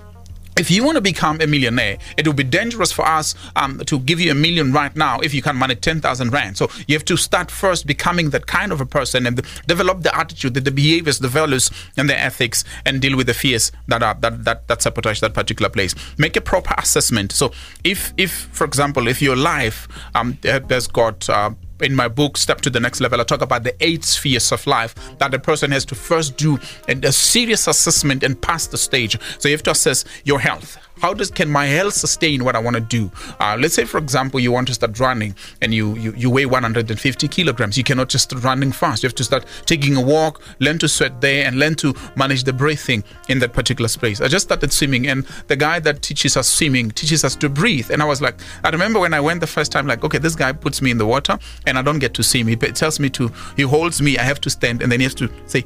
if 0.56 0.70
you 0.70 0.82
want 0.82 0.96
to 0.96 1.00
become 1.00 1.40
a 1.40 1.46
millionaire, 1.46 1.98
it 2.16 2.26
will 2.26 2.34
be 2.34 2.44
dangerous 2.44 2.90
for 2.90 3.06
us 3.06 3.34
um, 3.56 3.78
to 3.86 3.98
give 4.00 4.20
you 4.20 4.30
a 4.30 4.34
million 4.34 4.72
right 4.72 4.94
now 4.96 5.20
if 5.20 5.34
you 5.34 5.42
can 5.42 5.58
manage 5.58 5.80
10,000 5.82 6.32
Rand. 6.32 6.56
So 6.56 6.70
you 6.86 6.94
have 6.94 7.04
to 7.06 7.16
start 7.16 7.50
first 7.50 7.86
becoming 7.86 8.30
that 8.30 8.46
kind 8.46 8.72
of 8.72 8.80
a 8.80 8.86
person 8.86 9.26
and 9.26 9.42
develop 9.66 10.02
the 10.02 10.16
attitude, 10.16 10.54
the, 10.54 10.60
the, 10.60 10.70
behaviors, 10.70 11.18
the 11.18 11.28
values, 11.28 11.70
and 11.96 12.08
the 12.08 12.18
ethics, 12.18 12.64
and 12.84 13.02
deal 13.02 13.16
with 13.16 13.26
the 13.26 13.34
fears 13.34 13.70
that 13.88 14.02
are 14.02 14.14
that, 14.20 14.44
that, 14.44 14.68
that 14.68 14.82
sabotage 14.82 15.20
that 15.20 15.34
particular 15.34 15.68
place. 15.68 15.94
Make 16.18 16.36
a 16.36 16.40
proper 16.40 16.74
assessment. 16.78 17.32
So 17.32 17.52
if, 17.84 18.14
if 18.16 18.30
for 18.52 18.64
example, 18.64 19.08
if 19.08 19.20
your 19.20 19.36
life 19.36 19.88
um, 20.14 20.38
has 20.44 20.86
got 20.86 21.28
uh, 21.28 21.50
in 21.80 21.94
my 21.94 22.08
book 22.08 22.36
step 22.36 22.60
to 22.60 22.70
the 22.70 22.80
next 22.80 23.00
level 23.00 23.20
i 23.20 23.24
talk 23.24 23.42
about 23.42 23.62
the 23.64 23.74
eight 23.80 24.04
spheres 24.04 24.52
of 24.52 24.66
life 24.66 24.94
that 25.18 25.32
a 25.34 25.38
person 25.38 25.70
has 25.70 25.84
to 25.84 25.94
first 25.94 26.36
do 26.36 26.58
a 26.88 27.12
serious 27.12 27.66
assessment 27.66 28.22
and 28.22 28.40
pass 28.40 28.66
the 28.66 28.78
stage. 28.78 29.18
So 29.38 29.48
you 29.48 29.54
have 29.54 29.62
to 29.64 29.72
assess 29.72 30.04
your 30.24 30.40
health 30.40 30.78
how 31.00 31.12
does 31.14 31.30
can 31.30 31.50
my 31.50 31.66
health 31.66 31.94
sustain 31.94 32.44
what 32.44 32.56
I 32.56 32.58
want 32.58 32.74
to 32.76 32.80
do? 32.80 33.10
Uh, 33.38 33.56
let's 33.58 33.74
say, 33.74 33.84
for 33.84 33.98
example, 33.98 34.40
you 34.40 34.52
want 34.52 34.68
to 34.68 34.74
start 34.74 34.98
running 34.98 35.34
and 35.60 35.74
you, 35.74 35.94
you 35.96 36.14
you 36.16 36.30
weigh 36.30 36.46
150 36.46 37.28
kilograms. 37.28 37.76
You 37.76 37.84
cannot 37.84 38.08
just 38.08 38.24
start 38.24 38.42
running 38.42 38.72
fast. 38.72 39.02
You 39.02 39.08
have 39.08 39.14
to 39.16 39.24
start 39.24 39.44
taking 39.66 39.96
a 39.96 40.00
walk, 40.00 40.42
learn 40.60 40.78
to 40.78 40.88
sweat 40.88 41.20
there, 41.20 41.46
and 41.46 41.58
learn 41.58 41.74
to 41.76 41.94
manage 42.16 42.44
the 42.44 42.52
breathing 42.52 43.04
in 43.28 43.38
that 43.40 43.52
particular 43.52 43.88
space. 43.88 44.20
I 44.20 44.28
just 44.28 44.46
started 44.46 44.72
swimming, 44.72 45.06
and 45.06 45.26
the 45.48 45.56
guy 45.56 45.80
that 45.80 46.02
teaches 46.02 46.36
us 46.36 46.48
swimming 46.48 46.90
teaches 46.90 47.24
us 47.24 47.36
to 47.36 47.48
breathe. 47.48 47.90
And 47.90 48.02
I 48.02 48.06
was 48.06 48.22
like, 48.22 48.40
I 48.64 48.70
remember 48.70 48.98
when 49.00 49.14
I 49.14 49.20
went 49.20 49.40
the 49.40 49.46
first 49.46 49.72
time, 49.72 49.86
like, 49.86 50.04
okay, 50.04 50.18
this 50.18 50.34
guy 50.34 50.52
puts 50.52 50.80
me 50.80 50.90
in 50.90 50.98
the 50.98 51.06
water, 51.06 51.38
and 51.66 51.78
I 51.78 51.82
don't 51.82 51.98
get 51.98 52.14
to 52.14 52.22
swim. 52.22 52.46
He 52.46 52.56
tells 52.56 52.98
me 52.98 53.10
to, 53.10 53.30
he 53.56 53.62
holds 53.62 54.00
me, 54.00 54.18
I 54.18 54.22
have 54.22 54.40
to 54.42 54.50
stand, 54.50 54.82
and 54.82 54.90
then 54.90 55.00
he 55.00 55.04
has 55.04 55.14
to 55.16 55.30
say, 55.46 55.64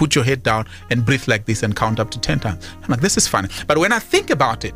put 0.00 0.14
your 0.14 0.24
head 0.24 0.42
down 0.42 0.66
and 0.88 1.04
breathe 1.04 1.28
like 1.28 1.44
this 1.44 1.62
and 1.62 1.76
count 1.76 2.00
up 2.00 2.10
to 2.10 2.18
10 2.18 2.40
times. 2.40 2.66
I'm 2.82 2.88
like, 2.88 3.02
this 3.02 3.18
is 3.18 3.28
funny. 3.28 3.50
But 3.66 3.76
when 3.76 3.92
I 3.92 3.98
think 3.98 4.30
about 4.30 4.64
it, 4.64 4.74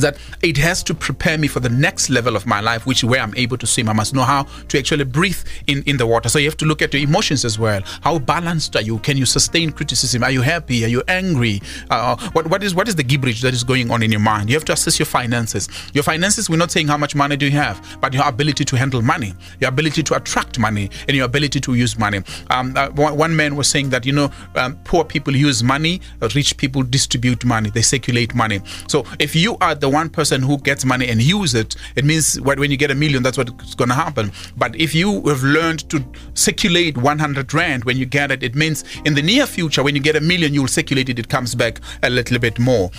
that 0.00 0.16
it 0.42 0.56
has 0.56 0.82
to 0.84 0.94
prepare 0.94 1.38
me 1.38 1.48
for 1.48 1.60
the 1.60 1.68
next 1.68 2.10
level 2.10 2.36
of 2.36 2.46
my 2.46 2.60
life, 2.60 2.86
which 2.86 3.04
where 3.04 3.20
I'm 3.20 3.34
able 3.36 3.56
to 3.58 3.66
swim. 3.66 3.88
I 3.88 3.92
must 3.92 4.14
know 4.14 4.22
how 4.22 4.44
to 4.68 4.78
actually 4.78 5.04
breathe 5.04 5.38
in, 5.66 5.82
in 5.84 5.96
the 5.96 6.06
water. 6.06 6.28
So 6.28 6.38
you 6.38 6.46
have 6.46 6.56
to 6.58 6.64
look 6.64 6.82
at 6.82 6.92
your 6.94 7.02
emotions 7.02 7.44
as 7.44 7.58
well. 7.58 7.82
How 8.02 8.18
balanced 8.18 8.76
are 8.76 8.82
you? 8.82 8.98
Can 8.98 9.16
you 9.16 9.26
sustain 9.26 9.72
criticism? 9.72 10.22
Are 10.22 10.30
you 10.30 10.42
happy? 10.42 10.84
Are 10.84 10.88
you 10.88 11.02
angry? 11.08 11.60
Uh, 11.90 12.16
what 12.32 12.46
what 12.48 12.62
is 12.62 12.74
what 12.74 12.88
is 12.88 12.96
the 12.96 13.02
gibberish 13.02 13.40
that 13.42 13.54
is 13.54 13.64
going 13.64 13.90
on 13.90 14.02
in 14.02 14.10
your 14.10 14.20
mind? 14.20 14.48
You 14.48 14.56
have 14.56 14.64
to 14.66 14.72
assess 14.72 14.98
your 14.98 15.06
finances. 15.06 15.68
Your 15.94 16.04
finances. 16.04 16.48
We're 16.50 16.56
not 16.56 16.70
saying 16.70 16.88
how 16.88 16.96
much 16.96 17.14
money 17.14 17.36
do 17.36 17.46
you 17.46 17.52
have, 17.52 17.98
but 18.00 18.12
your 18.14 18.26
ability 18.26 18.64
to 18.64 18.76
handle 18.76 19.02
money, 19.02 19.34
your 19.60 19.68
ability 19.68 20.02
to 20.04 20.14
attract 20.14 20.58
money, 20.58 20.90
and 21.06 21.16
your 21.16 21.26
ability 21.26 21.60
to 21.60 21.74
use 21.74 21.98
money. 21.98 22.22
Um, 22.50 22.74
uh, 22.76 22.88
one 22.90 23.34
man 23.34 23.56
was 23.56 23.68
saying 23.68 23.90
that 23.90 24.06
you 24.06 24.12
know 24.12 24.30
um, 24.56 24.78
poor 24.84 25.04
people 25.04 25.34
use 25.34 25.62
money, 25.62 26.00
rich 26.34 26.56
people 26.56 26.82
distribute 26.82 27.44
money, 27.44 27.70
they 27.70 27.82
circulate 27.82 28.34
money. 28.34 28.60
So 28.88 29.04
if 29.18 29.34
you 29.34 29.56
are 29.60 29.74
the 29.74 29.87
the 29.88 29.94
one 29.94 30.10
person 30.10 30.42
who 30.42 30.58
gets 30.58 30.84
money 30.84 31.08
and 31.08 31.22
use 31.22 31.54
it, 31.54 31.74
it 31.96 32.04
means 32.04 32.38
when 32.42 32.70
you 32.70 32.76
get 32.76 32.90
a 32.90 32.94
million, 32.94 33.22
that's 33.22 33.38
what's 33.38 33.74
going 33.74 33.88
to 33.88 33.94
happen. 33.94 34.30
But 34.54 34.76
if 34.76 34.94
you 34.94 35.22
have 35.28 35.42
learned 35.42 35.88
to 35.88 36.04
circulate 36.34 36.98
100 36.98 37.54
rand 37.54 37.84
when 37.84 37.96
you 37.96 38.04
get 38.04 38.30
it, 38.30 38.42
it 38.42 38.54
means 38.54 38.84
in 39.06 39.14
the 39.14 39.22
near 39.22 39.46
future, 39.46 39.82
when 39.82 39.94
you 39.94 40.02
get 40.02 40.14
a 40.14 40.20
million, 40.20 40.52
you'll 40.52 40.68
circulate 40.68 41.08
it, 41.08 41.18
it 41.18 41.30
comes 41.30 41.54
back 41.54 41.80
a 42.02 42.10
little 42.10 42.38
bit 42.38 42.58
more. 42.58 42.90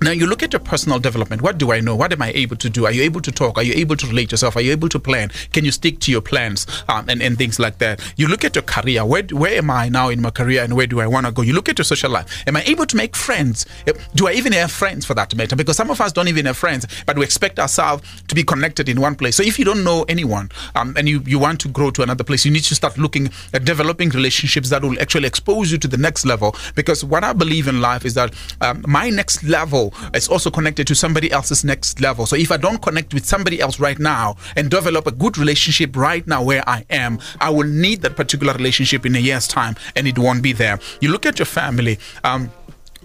Now 0.00 0.12
you 0.12 0.28
look 0.28 0.44
at 0.44 0.52
your 0.52 0.60
personal 0.60 1.00
development. 1.00 1.42
What 1.42 1.58
do 1.58 1.72
I 1.72 1.80
know? 1.80 1.96
What 1.96 2.12
am 2.12 2.22
I 2.22 2.30
able 2.30 2.54
to 2.56 2.70
do? 2.70 2.86
Are 2.86 2.92
you 2.92 3.02
able 3.02 3.20
to 3.20 3.32
talk? 3.32 3.58
Are 3.58 3.64
you 3.64 3.74
able 3.74 3.96
to 3.96 4.06
relate 4.06 4.30
yourself? 4.30 4.54
Are 4.54 4.60
you 4.60 4.70
able 4.70 4.88
to 4.90 5.00
plan? 5.00 5.30
Can 5.52 5.64
you 5.64 5.72
stick 5.72 5.98
to 6.00 6.12
your 6.12 6.20
plans 6.20 6.68
um, 6.88 7.08
and, 7.08 7.20
and 7.20 7.36
things 7.36 7.58
like 7.58 7.78
that? 7.78 8.00
You 8.16 8.28
look 8.28 8.44
at 8.44 8.54
your 8.54 8.62
career. 8.62 9.04
Where, 9.04 9.24
where 9.24 9.58
am 9.58 9.70
I 9.70 9.88
now 9.88 10.08
in 10.10 10.22
my 10.22 10.30
career 10.30 10.62
and 10.62 10.76
where 10.76 10.86
do 10.86 11.00
I 11.00 11.08
want 11.08 11.26
to 11.26 11.32
go? 11.32 11.42
You 11.42 11.52
look 11.52 11.68
at 11.68 11.78
your 11.78 11.84
social 11.84 12.12
life. 12.12 12.44
Am 12.46 12.56
I 12.56 12.62
able 12.62 12.86
to 12.86 12.96
make 12.96 13.16
friends? 13.16 13.66
Do 14.14 14.28
I 14.28 14.34
even 14.34 14.52
have 14.52 14.70
friends 14.70 15.04
for 15.04 15.14
that 15.14 15.34
matter? 15.34 15.56
Because 15.56 15.76
some 15.76 15.90
of 15.90 16.00
us 16.00 16.12
don't 16.12 16.28
even 16.28 16.46
have 16.46 16.56
friends, 16.56 16.86
but 17.04 17.18
we 17.18 17.24
expect 17.24 17.58
ourselves 17.58 18.04
to 18.28 18.36
be 18.36 18.44
connected 18.44 18.88
in 18.88 19.00
one 19.00 19.16
place. 19.16 19.34
So 19.34 19.42
if 19.42 19.58
you 19.58 19.64
don't 19.64 19.82
know 19.82 20.04
anyone 20.08 20.50
um, 20.76 20.94
and 20.96 21.08
you, 21.08 21.22
you 21.26 21.40
want 21.40 21.60
to 21.62 21.68
grow 21.68 21.90
to 21.90 22.02
another 22.02 22.22
place, 22.22 22.44
you 22.44 22.52
need 22.52 22.64
to 22.64 22.76
start 22.76 22.98
looking 22.98 23.30
at 23.52 23.64
developing 23.64 24.10
relationships 24.10 24.70
that 24.70 24.82
will 24.82 24.98
actually 25.00 25.26
expose 25.26 25.72
you 25.72 25.78
to 25.78 25.88
the 25.88 25.96
next 25.96 26.24
level. 26.24 26.54
Because 26.76 27.02
what 27.02 27.24
I 27.24 27.32
believe 27.32 27.66
in 27.66 27.80
life 27.80 28.04
is 28.04 28.14
that 28.14 28.32
um, 28.60 28.84
my 28.86 29.10
next 29.10 29.42
level 29.42 29.87
it's 30.14 30.28
also 30.28 30.50
connected 30.50 30.86
to 30.86 30.94
somebody 30.94 31.30
else's 31.30 31.64
next 31.64 32.00
level. 32.00 32.26
So 32.26 32.36
if 32.36 32.50
I 32.52 32.56
don't 32.56 32.80
connect 32.80 33.14
with 33.14 33.24
somebody 33.24 33.60
else 33.60 33.80
right 33.80 33.98
now 33.98 34.36
and 34.56 34.70
develop 34.70 35.06
a 35.06 35.12
good 35.12 35.38
relationship 35.38 35.96
right 35.96 36.26
now 36.26 36.42
where 36.42 36.68
I 36.68 36.84
am, 36.90 37.18
I 37.40 37.50
will 37.50 37.66
need 37.66 38.02
that 38.02 38.16
particular 38.16 38.52
relationship 38.54 39.06
in 39.06 39.14
a 39.14 39.18
year's 39.18 39.48
time 39.48 39.76
and 39.96 40.06
it 40.06 40.18
won't 40.18 40.42
be 40.42 40.52
there. 40.52 40.78
You 41.00 41.10
look 41.10 41.26
at 41.26 41.38
your 41.38 41.46
family. 41.46 41.98
Um, 42.24 42.50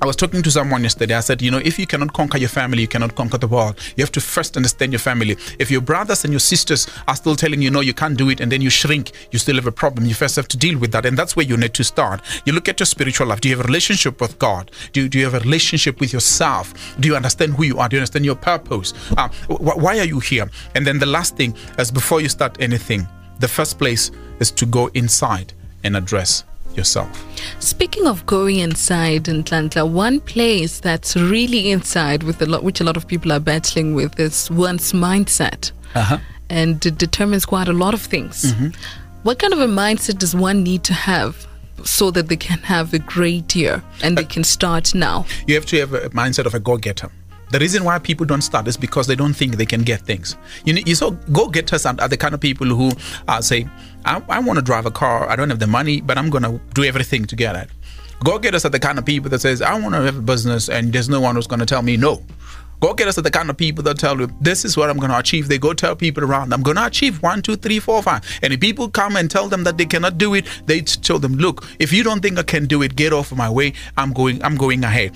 I 0.03 0.05
was 0.05 0.17
talking 0.17 0.43
to 0.43 0.51
someone 0.51 0.83
yesterday. 0.83 1.15
I 1.15 1.21
said, 1.21 1.41
you 1.41 1.49
know, 1.49 1.59
if 1.63 1.79
you 1.79 1.87
cannot 1.87 2.11
conquer 2.11 2.37
your 2.37 2.49
family, 2.49 2.81
you 2.81 2.89
cannot 2.89 3.15
conquer 3.15 3.37
the 3.37 3.47
world. 3.47 3.79
You 3.95 4.03
have 4.03 4.11
to 4.11 4.19
first 4.19 4.57
understand 4.57 4.91
your 4.91 4.99
family. 4.99 5.37
If 5.59 5.71
your 5.71 5.79
brothers 5.79 6.25
and 6.25 6.33
your 6.33 6.41
sisters 6.41 6.89
are 7.07 7.15
still 7.15 7.37
telling 7.37 7.61
you, 7.61 7.71
no, 7.71 7.79
you 7.79 7.93
can't 7.93 8.17
do 8.17 8.29
it, 8.29 8.41
and 8.41 8.51
then 8.51 8.61
you 8.61 8.69
shrink, 8.69 9.13
you 9.31 9.39
still 9.39 9.55
have 9.55 9.65
a 9.65 9.71
problem. 9.71 10.05
You 10.05 10.13
first 10.13 10.35
have 10.35 10.49
to 10.49 10.57
deal 10.57 10.77
with 10.77 10.91
that. 10.91 11.05
And 11.05 11.17
that's 11.17 11.37
where 11.37 11.45
you 11.45 11.55
need 11.55 11.73
to 11.75 11.85
start. 11.85 12.19
You 12.45 12.51
look 12.51 12.67
at 12.67 12.81
your 12.81 12.85
spiritual 12.85 13.27
life. 13.27 13.39
Do 13.39 13.47
you 13.47 13.55
have 13.55 13.63
a 13.63 13.67
relationship 13.67 14.19
with 14.19 14.37
God? 14.39 14.71
Do 14.91 15.07
do 15.07 15.17
you 15.17 15.23
have 15.23 15.35
a 15.35 15.39
relationship 15.39 16.01
with 16.01 16.11
yourself? 16.11 16.73
Do 16.99 17.07
you 17.07 17.15
understand 17.15 17.53
who 17.53 17.63
you 17.63 17.79
are? 17.79 17.87
Do 17.87 17.95
you 17.95 18.01
understand 18.01 18.25
your 18.25 18.35
purpose? 18.35 18.93
Uh, 19.15 19.29
wh- 19.47 19.77
why 19.77 19.99
are 19.99 20.05
you 20.05 20.19
here? 20.19 20.49
And 20.75 20.85
then 20.85 20.99
the 20.99 21.05
last 21.05 21.37
thing 21.37 21.55
is 21.79 21.91
before 21.91 22.19
you 22.19 22.27
start 22.27 22.57
anything, 22.59 23.07
the 23.39 23.47
first 23.47 23.77
place 23.77 24.11
is 24.41 24.51
to 24.51 24.65
go 24.65 24.87
inside 24.87 25.53
and 25.85 25.95
address 25.95 26.43
yourself. 26.75 27.23
Speaking 27.59 28.07
of 28.07 28.25
going 28.25 28.59
inside 28.59 29.25
Nhlanhla, 29.25 29.89
one 29.89 30.19
place 30.19 30.79
that's 30.79 31.15
really 31.15 31.71
inside 31.71 32.23
with 32.23 32.41
a 32.41 32.45
lot, 32.45 32.63
which 32.63 32.81
a 32.81 32.83
lot 32.83 32.97
of 32.97 33.07
people 33.07 33.31
are 33.31 33.39
battling 33.39 33.95
with, 33.95 34.19
is 34.19 34.49
one's 34.51 34.93
mindset, 34.93 35.71
uh-huh. 35.95 36.17
and 36.49 36.85
it 36.85 36.97
determines 36.97 37.45
quite 37.45 37.67
a 37.67 37.73
lot 37.73 37.93
of 37.93 38.01
things. 38.01 38.53
Mm-hmm. 38.53 38.69
What 39.23 39.39
kind 39.39 39.53
of 39.53 39.59
a 39.59 39.67
mindset 39.67 40.19
does 40.19 40.35
one 40.35 40.63
need 40.63 40.83
to 40.85 40.93
have? 40.93 41.47
So 41.85 42.11
that 42.11 42.29
they 42.29 42.37
can 42.37 42.59
have 42.59 42.93
a 42.93 42.99
great 42.99 43.55
year 43.55 43.83
and 44.03 44.17
they 44.17 44.23
uh, 44.23 44.27
can 44.27 44.45
start 44.45 44.95
now. 44.95 45.25
You 45.47 45.55
have 45.55 45.65
to 45.65 45.79
have 45.79 45.93
a 45.93 46.09
mindset 46.11 46.45
of 46.45 46.53
a 46.53 46.59
go 46.59 46.77
getter 46.77 47.09
The 47.53 47.59
reason 47.59 47.83
why 47.83 47.99
people 47.99 48.25
don't 48.25 48.41
start 48.41 48.67
is 48.67 48.75
because 48.75 49.05
they 49.05 49.15
don't 49.15 49.35
think 49.35 49.57
they 49.57 49.65
can 49.67 49.83
get 49.83 50.01
things. 50.01 50.37
You, 50.65 50.73
you 50.87 50.95
so 50.95 51.11
go 51.31 51.47
getters 51.47 51.85
are 51.85 51.93
the 51.93 52.17
kind 52.17 52.33
of 52.33 52.39
people 52.39 52.65
who 52.65 52.89
uh, 53.27 53.41
say, 53.41 53.67
I, 54.05 54.23
I 54.27 54.39
want 54.39 54.57
to 54.57 54.65
drive 54.65 54.87
a 54.87 54.91
car. 54.91 55.29
I 55.29 55.35
don't 55.35 55.51
have 55.51 55.59
the 55.59 55.67
money, 55.67 56.01
but 56.01 56.17
I'm 56.17 56.31
going 56.31 56.41
to 56.41 56.59
do 56.73 56.83
everything 56.83 57.25
to 57.25 57.35
get 57.35 57.55
it. 57.55 57.69
Go 58.23 58.39
getters 58.39 58.65
are 58.65 58.69
the 58.69 58.79
kind 58.79 58.97
of 58.97 59.05
people 59.05 59.29
that 59.29 59.39
says, 59.39 59.61
I 59.61 59.79
want 59.79 59.93
to 59.93 60.01
have 60.01 60.17
a 60.17 60.21
business 60.21 60.67
and 60.67 60.91
there's 60.91 61.09
no 61.09 61.21
one 61.21 61.35
who's 61.35 61.45
going 61.45 61.59
to 61.59 61.67
tell 61.67 61.83
me 61.83 61.95
no. 61.95 62.23
Go 62.79 62.95
getters 62.95 63.19
are 63.19 63.21
the 63.21 63.29
kind 63.29 63.51
of 63.51 63.55
people 63.55 63.83
that 63.83 63.99
tell 63.99 64.19
you, 64.19 64.29
this 64.41 64.65
is 64.65 64.75
what 64.75 64.89
I'm 64.89 64.97
going 64.97 65.11
to 65.11 65.19
achieve. 65.19 65.47
They 65.47 65.59
go 65.59 65.73
tell 65.73 65.95
people 65.95 66.23
around, 66.23 66.55
I'm 66.55 66.63
going 66.63 66.77
to 66.77 66.87
achieve 66.87 67.21
one, 67.21 67.43
two, 67.43 67.55
three, 67.55 67.79
four, 67.79 68.01
five. 68.01 68.23
And 68.41 68.51
if 68.51 68.61
people 68.61 68.89
come 68.89 69.15
and 69.15 69.29
tell 69.29 69.47
them 69.47 69.63
that 69.65 69.77
they 69.77 69.85
cannot 69.85 70.17
do 70.17 70.33
it, 70.33 70.47
they 70.65 70.81
tell 70.81 71.19
them, 71.19 71.35
look, 71.35 71.63
if 71.77 71.93
you 71.93 72.03
don't 72.03 72.21
think 72.21 72.39
I 72.39 72.43
can 72.43 72.65
do 72.65 72.81
it, 72.81 72.95
get 72.95 73.13
off 73.13 73.31
of 73.31 73.37
my 73.37 73.47
way. 73.47 73.73
I'm 73.95 74.11
going, 74.11 74.43
I'm 74.43 74.55
going 74.55 74.83
ahead. 74.83 75.15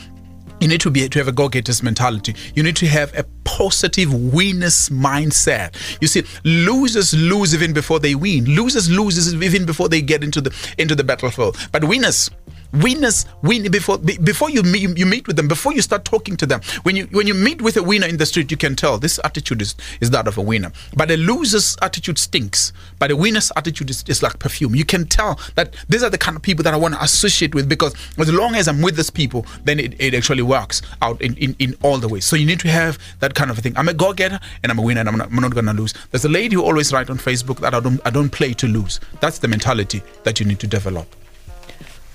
You 0.60 0.68
need 0.68 0.82
to 0.82 0.90
be 0.90 1.08
to 1.08 1.20
have 1.20 1.28
a 1.28 1.32
go-getters 1.32 1.84
mentality. 1.84 2.36
You 2.56 2.64
need 2.64 2.76
to 2.78 2.88
have 2.88 3.18
a 3.18 3.24
positive 3.44 4.12
winners 4.14 4.90
mindset. 4.90 5.76
You 6.02 6.08
see, 6.08 6.24
losers 6.44 7.14
lose 7.14 7.54
even 7.54 7.74
before 7.74 8.00
they 8.00 8.16
win. 8.16 8.46
Losers 8.46 8.90
lose 8.90 9.34
even 9.34 9.66
before 9.66 9.88
they 9.88 10.02
get 10.02 10.24
into 10.24 10.42
the 10.42 10.74
into 10.78 10.96
the 10.96 11.04
battlefield. 11.04 11.58
But 11.72 11.84
winners 11.84 12.32
winners 12.74 13.26
win 13.42 13.70
before 13.72 13.98
before 13.98 14.50
you 14.50 14.64
meet, 14.64 14.98
you 14.98 15.06
meet 15.06 15.28
with 15.28 15.36
them 15.36 15.48
before 15.48 15.74
you 15.74 15.82
start 15.82 16.06
talking 16.06 16.38
to 16.38 16.46
them. 16.46 16.62
When 16.84 16.96
you 16.96 17.06
when 17.12 17.28
you 17.28 17.34
meet 17.34 17.62
with 17.62 17.78
a 17.78 17.84
winner 17.84 18.08
in 18.08 18.18
the 18.18 18.26
street 18.26 18.52
you 18.52 18.58
can 18.58 18.76
tell 18.76 18.98
this 18.98 19.20
attitude 19.24 19.62
is, 19.62 19.76
is 20.02 20.12
that 20.12 20.28
of 20.28 20.38
a 20.38 20.42
winner. 20.42 20.72
But 20.96 21.12
a 21.12 21.18
loser's 21.18 21.78
attitude 21.82 22.18
stinks. 22.18 22.74
But 23.00 23.12
a 23.12 23.16
winner's 23.16 23.52
attitude 23.56 23.90
is, 23.90 24.04
is 24.08 24.22
like 24.24 24.40
perfume. 24.40 24.76
You 24.76 24.86
can 24.86 25.06
tell 25.06 25.40
that 25.56 25.76
these 25.90 26.04
are 26.04 26.10
the 26.10 26.18
kind 26.18 26.36
of 26.36 26.44
people 26.44 26.64
that 26.64 26.74
i 26.74 26.78
want 26.78 26.94
to 26.94 27.04
associate 27.04 27.54
with 27.54 27.70
because 27.70 27.94
as 28.18 28.32
long 28.32 28.56
as 28.56 28.68
i'm 28.68 28.82
with 28.82 28.96
these 28.96 29.10
people 29.10 29.46
then 29.64 29.80
it, 29.80 29.94
it 30.00 30.14
actually 30.14 30.42
works 30.42 30.82
out 31.02 31.22
in, 31.22 31.36
in, 31.38 31.56
in 31.60 31.76
all 31.84 31.98
the 31.98 32.08
ways. 32.08 32.26
So 32.26 32.36
you 32.36 32.46
need 32.46 32.60
to 32.62 32.70
have 32.70 32.98
that 33.20 33.34
kind 33.34 33.52
of 33.52 33.58
a 33.58 33.62
thing. 33.62 33.76
I'm 33.78 33.90
a 33.90 33.94
go-getter 33.94 34.40
and 34.64 34.72
i'm 34.72 34.80
a 34.80 34.82
winner 34.82 35.02
and 35.02 35.10
i'm 35.10 35.18
not, 35.18 35.32
I'm 35.32 35.36
not 35.36 35.54
gonna 35.54 35.74
lose. 35.74 35.94
There's 36.12 36.26
a 36.26 36.30
lady 36.30 36.56
who 36.56 36.64
always 36.64 36.92
write 36.94 37.10
on 37.10 37.18
facebook 37.18 37.60
that 37.60 37.74
i 37.74 37.80
don't 37.80 38.00
i 38.06 38.10
don't 38.10 38.30
play 38.30 38.54
to 38.54 38.68
lose. 38.68 39.00
That's 39.20 39.40
the 39.40 39.48
mentality 39.48 40.02
that 40.24 40.40
you 40.40 40.46
need 40.46 40.60
to 40.60 40.68
develop 40.68 41.08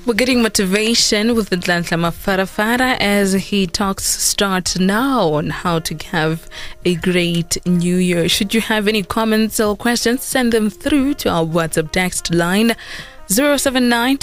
we're 0.05 0.15
getting 0.15 0.43
motivation 0.43 1.37
with 1.37 1.51
Nhlanhla 1.51 1.97
Mafarafara 2.11 2.97
as 2.99 3.35
he 3.35 3.69
talks 3.69 4.05
start 4.05 4.79
now 4.81 5.29
on 5.35 5.51
how 5.51 5.79
to 5.79 5.95
have 6.07 6.49
a 6.85 6.97
great 6.97 7.65
new 7.67 7.97
year. 7.97 8.29
Should 8.29 8.53
you 8.53 8.61
have 8.63 8.89
any 8.89 9.05
comments 9.05 9.61
or 9.61 9.77
questions, 9.77 10.25
send 10.25 10.53
them 10.53 10.71
through 10.71 11.15
to 11.15 11.29
our 11.31 11.45
WhatsApp 11.45 11.93
text 11.93 12.35
line 12.35 12.75
079 13.29 14.19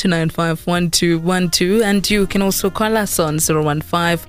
and 1.84 2.12
you 2.12 2.28
can 2.28 2.42
also 2.42 2.70
call 2.70 2.98
us 2.98 3.18
on 3.20 3.40
015 3.40 4.28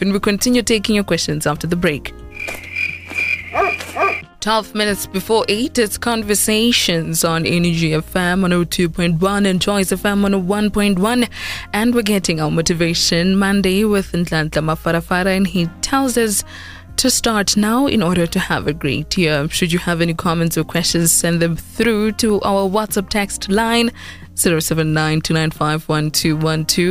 and 0.00 0.12
we 0.12 0.18
continue 0.20 0.62
taking 0.62 0.94
your 0.94 1.04
questions 1.04 1.46
after 1.46 1.66
the 1.66 1.76
break. 1.76 2.14
12 4.40 4.74
minutes 4.74 5.06
before 5.06 5.44
8, 5.48 5.78
it's 5.78 5.98
Conversations 5.98 7.22
on 7.22 7.46
Energy 7.46 7.90
FM 7.90 8.42
on 8.42 8.50
02.1 8.50 9.46
and 9.46 9.62
Choice 9.62 9.92
FM 9.92 10.24
on 10.24 10.32
1.1. 10.48 11.28
And 11.72 11.94
we're 11.94 12.02
getting 12.02 12.40
our 12.40 12.50
Motivation 12.50 13.36
Monday 13.36 13.84
with 13.84 14.10
Nhlanhla 14.12 14.50
Mafarafara, 14.50 15.36
and 15.36 15.46
he 15.46 15.66
tells 15.80 16.18
us 16.18 16.42
to 16.96 17.08
start 17.08 17.56
now 17.56 17.86
in 17.86 18.02
order 18.02 18.26
to 18.26 18.38
have 18.38 18.66
a 18.66 18.72
great 18.72 19.16
year. 19.16 19.48
Should 19.48 19.72
you 19.72 19.78
have 19.78 20.00
any 20.00 20.14
comments 20.14 20.58
or 20.58 20.64
questions, 20.64 21.12
send 21.12 21.40
them 21.40 21.54
through 21.54 22.12
to 22.12 22.40
our 22.40 22.68
WhatsApp 22.68 23.10
text 23.10 23.48
line 23.48 23.92
79 24.34 25.20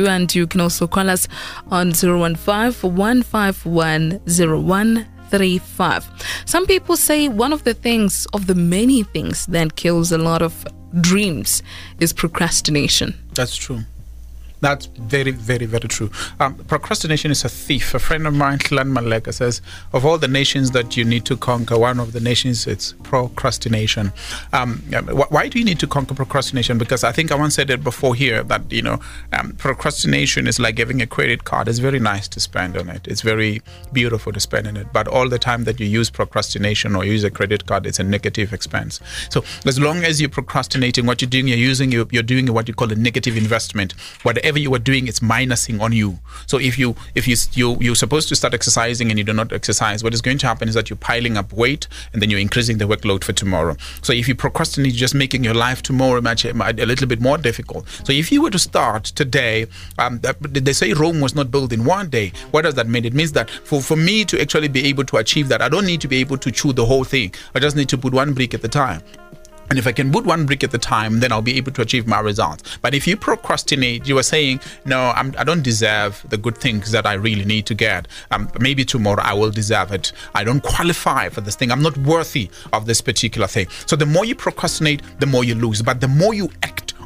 and 0.08 0.34
you 0.34 0.46
can 0.46 0.60
also 0.60 0.86
call 0.86 1.10
us 1.10 1.26
on 1.70 1.92
015 1.92 2.94
151 2.94 4.20
35. 5.32 6.10
Some 6.44 6.66
people 6.66 6.94
say 6.94 7.28
one 7.28 7.54
of 7.54 7.64
the 7.64 7.72
things, 7.72 8.26
of 8.34 8.46
the 8.46 8.54
many 8.54 9.02
things 9.02 9.46
that 9.46 9.76
kills 9.76 10.12
a 10.12 10.18
lot 10.18 10.42
of 10.42 10.66
dreams, 11.00 11.62
is 12.00 12.12
procrastination. 12.12 13.14
That's 13.34 13.56
true. 13.56 13.80
That's 14.62 14.86
very, 14.86 15.32
very, 15.32 15.66
very 15.66 15.88
true. 15.88 16.08
Um, 16.38 16.54
procrastination 16.54 17.32
is 17.32 17.44
a 17.44 17.48
thief. 17.48 17.94
A 17.94 17.98
friend 17.98 18.28
of 18.28 18.34
mine, 18.34 18.58
Clan 18.60 18.92
Maleka, 18.92 19.34
says, 19.34 19.60
of 19.92 20.06
all 20.06 20.18
the 20.18 20.28
nations 20.28 20.70
that 20.70 20.96
you 20.96 21.04
need 21.04 21.24
to 21.26 21.36
conquer, 21.36 21.76
one 21.76 21.98
of 21.98 22.12
the 22.12 22.20
nations 22.20 22.68
it's 22.68 22.92
procrastination. 23.02 24.12
Um, 24.52 24.78
why 25.30 25.48
do 25.48 25.58
you 25.58 25.64
need 25.64 25.80
to 25.80 25.88
conquer 25.88 26.14
procrastination? 26.14 26.78
Because 26.78 27.02
I 27.02 27.10
think 27.10 27.32
I 27.32 27.34
once 27.34 27.56
said 27.56 27.70
it 27.70 27.82
before 27.82 28.14
here 28.14 28.44
that 28.44 28.70
you 28.70 28.82
know 28.82 29.00
um, 29.32 29.52
procrastination 29.58 30.46
is 30.46 30.60
like 30.60 30.78
having 30.78 31.02
a 31.02 31.08
credit 31.08 31.42
card. 31.42 31.66
It's 31.66 31.80
very 31.80 31.98
nice 31.98 32.28
to 32.28 32.38
spend 32.38 32.76
on 32.76 32.88
it. 32.88 33.08
It's 33.08 33.22
very 33.22 33.62
beautiful 33.92 34.32
to 34.32 34.38
spend 34.38 34.68
on 34.68 34.76
it. 34.76 34.92
But 34.92 35.08
all 35.08 35.28
the 35.28 35.40
time 35.40 35.64
that 35.64 35.80
you 35.80 35.86
use 35.86 36.08
procrastination 36.08 36.94
or 36.94 37.04
use 37.04 37.24
a 37.24 37.32
credit 37.32 37.66
card, 37.66 37.84
it's 37.84 37.98
a 37.98 38.04
negative 38.04 38.52
expense. 38.52 39.00
So 39.28 39.42
as 39.66 39.80
long 39.80 40.04
as 40.04 40.20
you're 40.20 40.30
procrastinating, 40.30 41.04
what 41.04 41.20
you're 41.20 41.28
doing, 41.28 41.48
you're 41.48 41.58
using, 41.58 41.90
you're, 41.90 42.06
you're 42.12 42.22
doing 42.22 42.46
what 42.52 42.68
you 42.68 42.74
call 42.74 42.92
a 42.92 42.94
negative 42.94 43.36
investment. 43.36 43.92
Whatever 44.22 44.51
whatever 44.52 44.62
you 44.62 44.74
are 44.74 44.78
doing, 44.78 45.08
it's 45.08 45.20
minusing 45.20 45.80
on 45.80 45.92
you. 45.92 46.18
So 46.46 46.58
if 46.58 46.78
you 46.78 46.94
if 47.14 47.26
you 47.26 47.36
you 47.54 47.78
you're 47.80 47.94
supposed 47.94 48.28
to 48.28 48.36
start 48.36 48.52
exercising 48.52 49.10
and 49.10 49.18
you 49.18 49.24
do 49.24 49.32
not 49.32 49.52
exercise, 49.52 50.04
what 50.04 50.12
is 50.12 50.20
going 50.20 50.38
to 50.38 50.46
happen 50.46 50.68
is 50.68 50.74
that 50.74 50.90
you're 50.90 50.98
piling 50.98 51.38
up 51.38 51.52
weight 51.52 51.88
and 52.12 52.20
then 52.20 52.28
you're 52.28 52.40
increasing 52.40 52.78
the 52.78 52.84
workload 52.84 53.24
for 53.24 53.32
tomorrow. 53.32 53.76
So 54.02 54.12
if 54.12 54.28
you 54.28 54.34
procrastinate, 54.34 54.92
you're 54.92 55.06
just 55.08 55.14
making 55.14 55.42
your 55.44 55.54
life 55.54 55.82
tomorrow 55.82 56.20
much 56.20 56.44
a 56.44 56.52
little 56.52 57.08
bit 57.08 57.20
more 57.20 57.38
difficult. 57.38 57.88
So 58.04 58.12
if 58.12 58.30
you 58.30 58.42
were 58.42 58.50
to 58.50 58.58
start 58.58 59.04
today, 59.04 59.66
um, 59.98 60.20
they 60.40 60.74
say 60.74 60.92
Rome 60.92 61.20
was 61.20 61.34
not 61.34 61.50
built 61.50 61.72
in 61.72 61.84
one 61.84 62.10
day. 62.10 62.32
What 62.50 62.62
does 62.62 62.74
that 62.74 62.88
mean? 62.88 63.04
It 63.06 63.14
means 63.14 63.32
that 63.32 63.48
for 63.48 63.80
for 63.80 63.96
me 63.96 64.24
to 64.26 64.40
actually 64.40 64.68
be 64.68 64.84
able 64.86 65.04
to 65.04 65.16
achieve 65.16 65.48
that, 65.48 65.62
I 65.62 65.68
don't 65.70 65.86
need 65.86 66.02
to 66.02 66.08
be 66.08 66.18
able 66.18 66.36
to 66.38 66.50
chew 66.50 66.72
the 66.74 66.84
whole 66.84 67.04
thing. 67.04 67.32
I 67.54 67.58
just 67.58 67.76
need 67.76 67.88
to 67.88 67.98
put 67.98 68.12
one 68.12 68.34
brick 68.34 68.52
at 68.52 68.64
a 68.64 68.68
time. 68.68 69.02
And 69.72 69.78
if 69.78 69.86
I 69.86 69.92
can 69.92 70.12
put 70.12 70.26
one 70.26 70.44
brick 70.44 70.62
at 70.62 70.70
the 70.70 70.76
time, 70.76 71.20
then 71.20 71.32
I'll 71.32 71.40
be 71.40 71.56
able 71.56 71.72
to 71.72 71.80
achieve 71.80 72.06
my 72.06 72.20
results. 72.20 72.76
But 72.82 72.94
if 72.94 73.06
you 73.06 73.16
procrastinate, 73.16 74.06
you 74.06 74.18
are 74.18 74.22
saying, 74.22 74.60
no, 74.84 75.14
I'm, 75.16 75.34
I 75.38 75.44
do 75.44 75.54
not 75.54 75.64
deserve 75.64 76.22
the 76.28 76.36
good 76.36 76.58
things 76.58 76.92
that 76.92 77.06
I 77.06 77.14
really 77.14 77.46
need 77.46 77.64
to 77.68 77.74
get. 77.74 78.06
Um, 78.32 78.50
maybe 78.60 78.84
tomorrow 78.84 79.22
I 79.22 79.32
will 79.32 79.50
deserve 79.50 79.90
it. 79.90 80.12
I 80.34 80.44
don't 80.44 80.62
qualify 80.62 81.30
for 81.30 81.40
this 81.40 81.56
thing. 81.56 81.72
I'm 81.72 81.80
not 81.80 81.96
worthy 81.96 82.50
of 82.74 82.84
this 82.84 83.00
particular 83.00 83.46
thing. 83.46 83.66
So 83.86 83.96
the 83.96 84.04
more 84.04 84.26
you 84.26 84.34
procrastinate, 84.34 85.00
the 85.20 85.26
more 85.26 85.42
you 85.42 85.54
lose. 85.54 85.80
But 85.80 86.02
the 86.02 86.08
more 86.08 86.34
you 86.34 86.50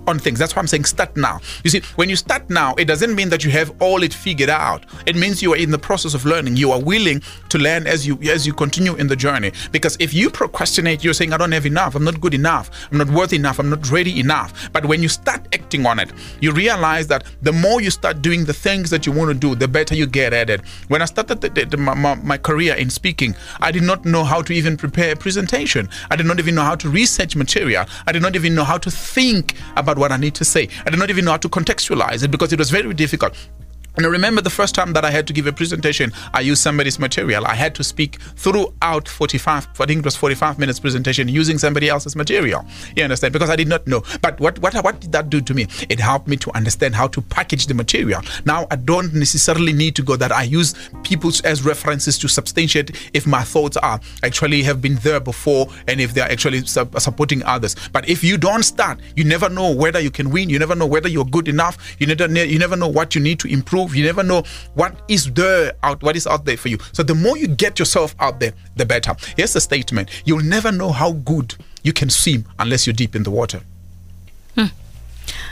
on 0.06 0.18
things. 0.18 0.38
That's 0.38 0.54
why 0.54 0.60
I'm 0.60 0.66
saying 0.66 0.84
start 0.84 1.16
now. 1.16 1.40
You 1.64 1.70
see, 1.70 1.82
when 1.96 2.08
you 2.08 2.16
start 2.16 2.48
now, 2.50 2.74
it 2.74 2.86
doesn't 2.86 3.14
mean 3.14 3.28
that 3.30 3.44
you 3.44 3.50
have 3.50 3.74
all 3.80 4.02
it 4.02 4.12
figured 4.12 4.50
out. 4.50 4.84
It 5.06 5.16
means 5.16 5.42
you 5.42 5.52
are 5.52 5.56
in 5.56 5.70
the 5.70 5.78
process 5.78 6.14
of 6.14 6.24
learning. 6.24 6.56
You 6.56 6.72
are 6.72 6.80
willing 6.80 7.22
to 7.48 7.58
learn 7.58 7.86
as 7.86 8.06
you 8.06 8.18
as 8.30 8.46
you 8.46 8.52
continue 8.52 8.94
in 8.96 9.06
the 9.06 9.16
journey. 9.16 9.52
Because 9.72 9.96
if 10.00 10.12
you 10.14 10.30
procrastinate, 10.30 11.04
you're 11.04 11.14
saying, 11.14 11.32
I 11.32 11.36
don't 11.36 11.52
have 11.52 11.66
enough, 11.66 11.94
I'm 11.94 12.04
not 12.04 12.20
good 12.20 12.34
enough, 12.34 12.70
I'm 12.90 12.98
not 12.98 13.10
worthy 13.10 13.36
enough, 13.36 13.58
I'm 13.58 13.70
not 13.70 13.90
ready 13.90 14.18
enough. 14.20 14.70
But 14.72 14.86
when 14.86 15.02
you 15.02 15.08
start 15.08 15.46
acting 15.52 15.86
on 15.86 15.98
it, 15.98 16.12
you 16.40 16.52
realize 16.52 17.06
that 17.08 17.24
the 17.42 17.52
more 17.52 17.80
you 17.80 17.90
start 17.90 18.22
doing 18.22 18.44
the 18.44 18.52
things 18.52 18.90
that 18.90 19.06
you 19.06 19.12
want 19.12 19.28
to 19.30 19.34
do, 19.34 19.54
the 19.54 19.68
better 19.68 19.94
you 19.94 20.06
get 20.06 20.32
at 20.32 20.50
it. 20.50 20.60
When 20.88 21.02
I 21.02 21.06
started 21.06 21.40
the, 21.40 21.48
the, 21.48 21.64
the, 21.64 21.76
my, 21.76 22.14
my 22.14 22.38
career 22.38 22.74
in 22.74 22.90
speaking, 22.90 23.34
I 23.60 23.70
did 23.70 23.82
not 23.82 24.04
know 24.04 24.24
how 24.24 24.42
to 24.42 24.52
even 24.52 24.76
prepare 24.76 25.12
a 25.12 25.16
presentation. 25.16 25.88
I 26.10 26.16
did 26.16 26.26
not 26.26 26.38
even 26.38 26.54
know 26.54 26.62
how 26.62 26.76
to 26.76 26.88
research 26.88 27.36
material. 27.36 27.84
I 28.06 28.12
did 28.12 28.22
not 28.22 28.36
even 28.36 28.54
know 28.54 28.64
how 28.64 28.78
to 28.78 28.90
think 28.90 29.54
about 29.76 29.95
what 29.98 30.12
I 30.12 30.16
need 30.16 30.34
to 30.36 30.44
say. 30.44 30.68
I 30.84 30.90
did 30.90 30.98
not 30.98 31.10
even 31.10 31.24
know 31.24 31.32
how 31.32 31.36
to 31.38 31.48
contextualize 31.48 32.22
it 32.22 32.30
because 32.30 32.52
it 32.52 32.58
was 32.58 32.70
very 32.70 32.92
difficult. 32.94 33.34
And 33.96 34.04
I 34.04 34.08
remember 34.08 34.42
the 34.42 34.50
first 34.50 34.74
time 34.74 34.92
that 34.92 35.04
I 35.04 35.10
had 35.10 35.26
to 35.28 35.32
give 35.32 35.46
a 35.46 35.52
presentation, 35.52 36.12
I 36.34 36.40
used 36.40 36.62
somebody's 36.62 36.98
material. 36.98 37.46
I 37.46 37.54
had 37.54 37.74
to 37.76 37.84
speak 37.84 38.20
throughout 38.36 39.08
45, 39.08 39.68
I 39.80 39.86
think 39.86 40.00
it 40.00 40.04
was 40.04 40.16
45 40.16 40.58
minutes 40.58 40.78
presentation 40.80 41.28
using 41.28 41.56
somebody 41.56 41.88
else's 41.88 42.14
material. 42.14 42.64
You 42.94 43.04
understand? 43.04 43.32
Because 43.32 43.48
I 43.48 43.56
did 43.56 43.68
not 43.68 43.86
know. 43.86 44.02
But 44.20 44.38
what, 44.38 44.58
what, 44.58 44.74
what 44.84 45.00
did 45.00 45.12
that 45.12 45.30
do 45.30 45.40
to 45.40 45.54
me? 45.54 45.66
It 45.88 45.98
helped 45.98 46.28
me 46.28 46.36
to 46.36 46.54
understand 46.54 46.94
how 46.94 47.08
to 47.08 47.22
package 47.22 47.66
the 47.66 47.74
material. 47.74 48.20
Now 48.44 48.66
I 48.70 48.76
don't 48.76 49.14
necessarily 49.14 49.72
need 49.72 49.96
to 49.96 50.02
go 50.02 50.16
that 50.16 50.30
I 50.30 50.42
use 50.42 50.74
people 51.02 51.30
as 51.44 51.64
references 51.64 52.18
to 52.18 52.28
substantiate 52.28 53.10
if 53.14 53.26
my 53.26 53.42
thoughts 53.42 53.78
are 53.78 53.98
actually 54.22 54.62
have 54.64 54.82
been 54.82 54.96
there 54.96 55.20
before 55.20 55.68
and 55.88 56.00
if 56.00 56.12
they're 56.12 56.30
actually 56.30 56.64
supporting 56.66 57.42
others. 57.44 57.74
But 57.92 58.08
if 58.08 58.22
you 58.22 58.36
don't 58.36 58.62
start, 58.62 59.00
you 59.16 59.24
never 59.24 59.48
know 59.48 59.70
whether 59.70 60.00
you 60.00 60.10
can 60.10 60.30
win. 60.30 60.50
You 60.50 60.58
never 60.58 60.74
know 60.74 60.86
whether 60.86 61.08
you're 61.08 61.24
good 61.24 61.48
enough. 61.48 61.96
You 61.98 62.06
never, 62.06 62.26
you 62.44 62.58
never 62.58 62.76
know 62.76 62.88
what 62.88 63.14
you 63.14 63.20
need 63.20 63.38
to 63.40 63.48
improve 63.48 63.85
you 63.94 64.04
never 64.04 64.22
know 64.22 64.42
what 64.74 64.94
is 65.08 65.30
there 65.32 65.72
out, 65.82 66.02
what 66.02 66.16
is 66.16 66.26
out 66.26 66.44
there 66.44 66.56
for 66.56 66.68
you. 66.68 66.78
So 66.92 67.02
the 67.02 67.14
more 67.14 67.36
you 67.36 67.48
get 67.48 67.78
yourself 67.78 68.14
out 68.18 68.40
there, 68.40 68.52
the 68.76 68.86
better. 68.86 69.14
Here's 69.36 69.52
the 69.52 69.60
statement: 69.60 70.10
You'll 70.24 70.44
never 70.44 70.72
know 70.72 70.92
how 70.92 71.12
good 71.12 71.54
you 71.82 71.92
can 71.92 72.10
swim 72.10 72.44
unless 72.58 72.86
you're 72.86 72.94
deep 72.94 73.14
in 73.14 73.22
the 73.22 73.30
water. 73.30 73.60
Hmm. 74.54 74.66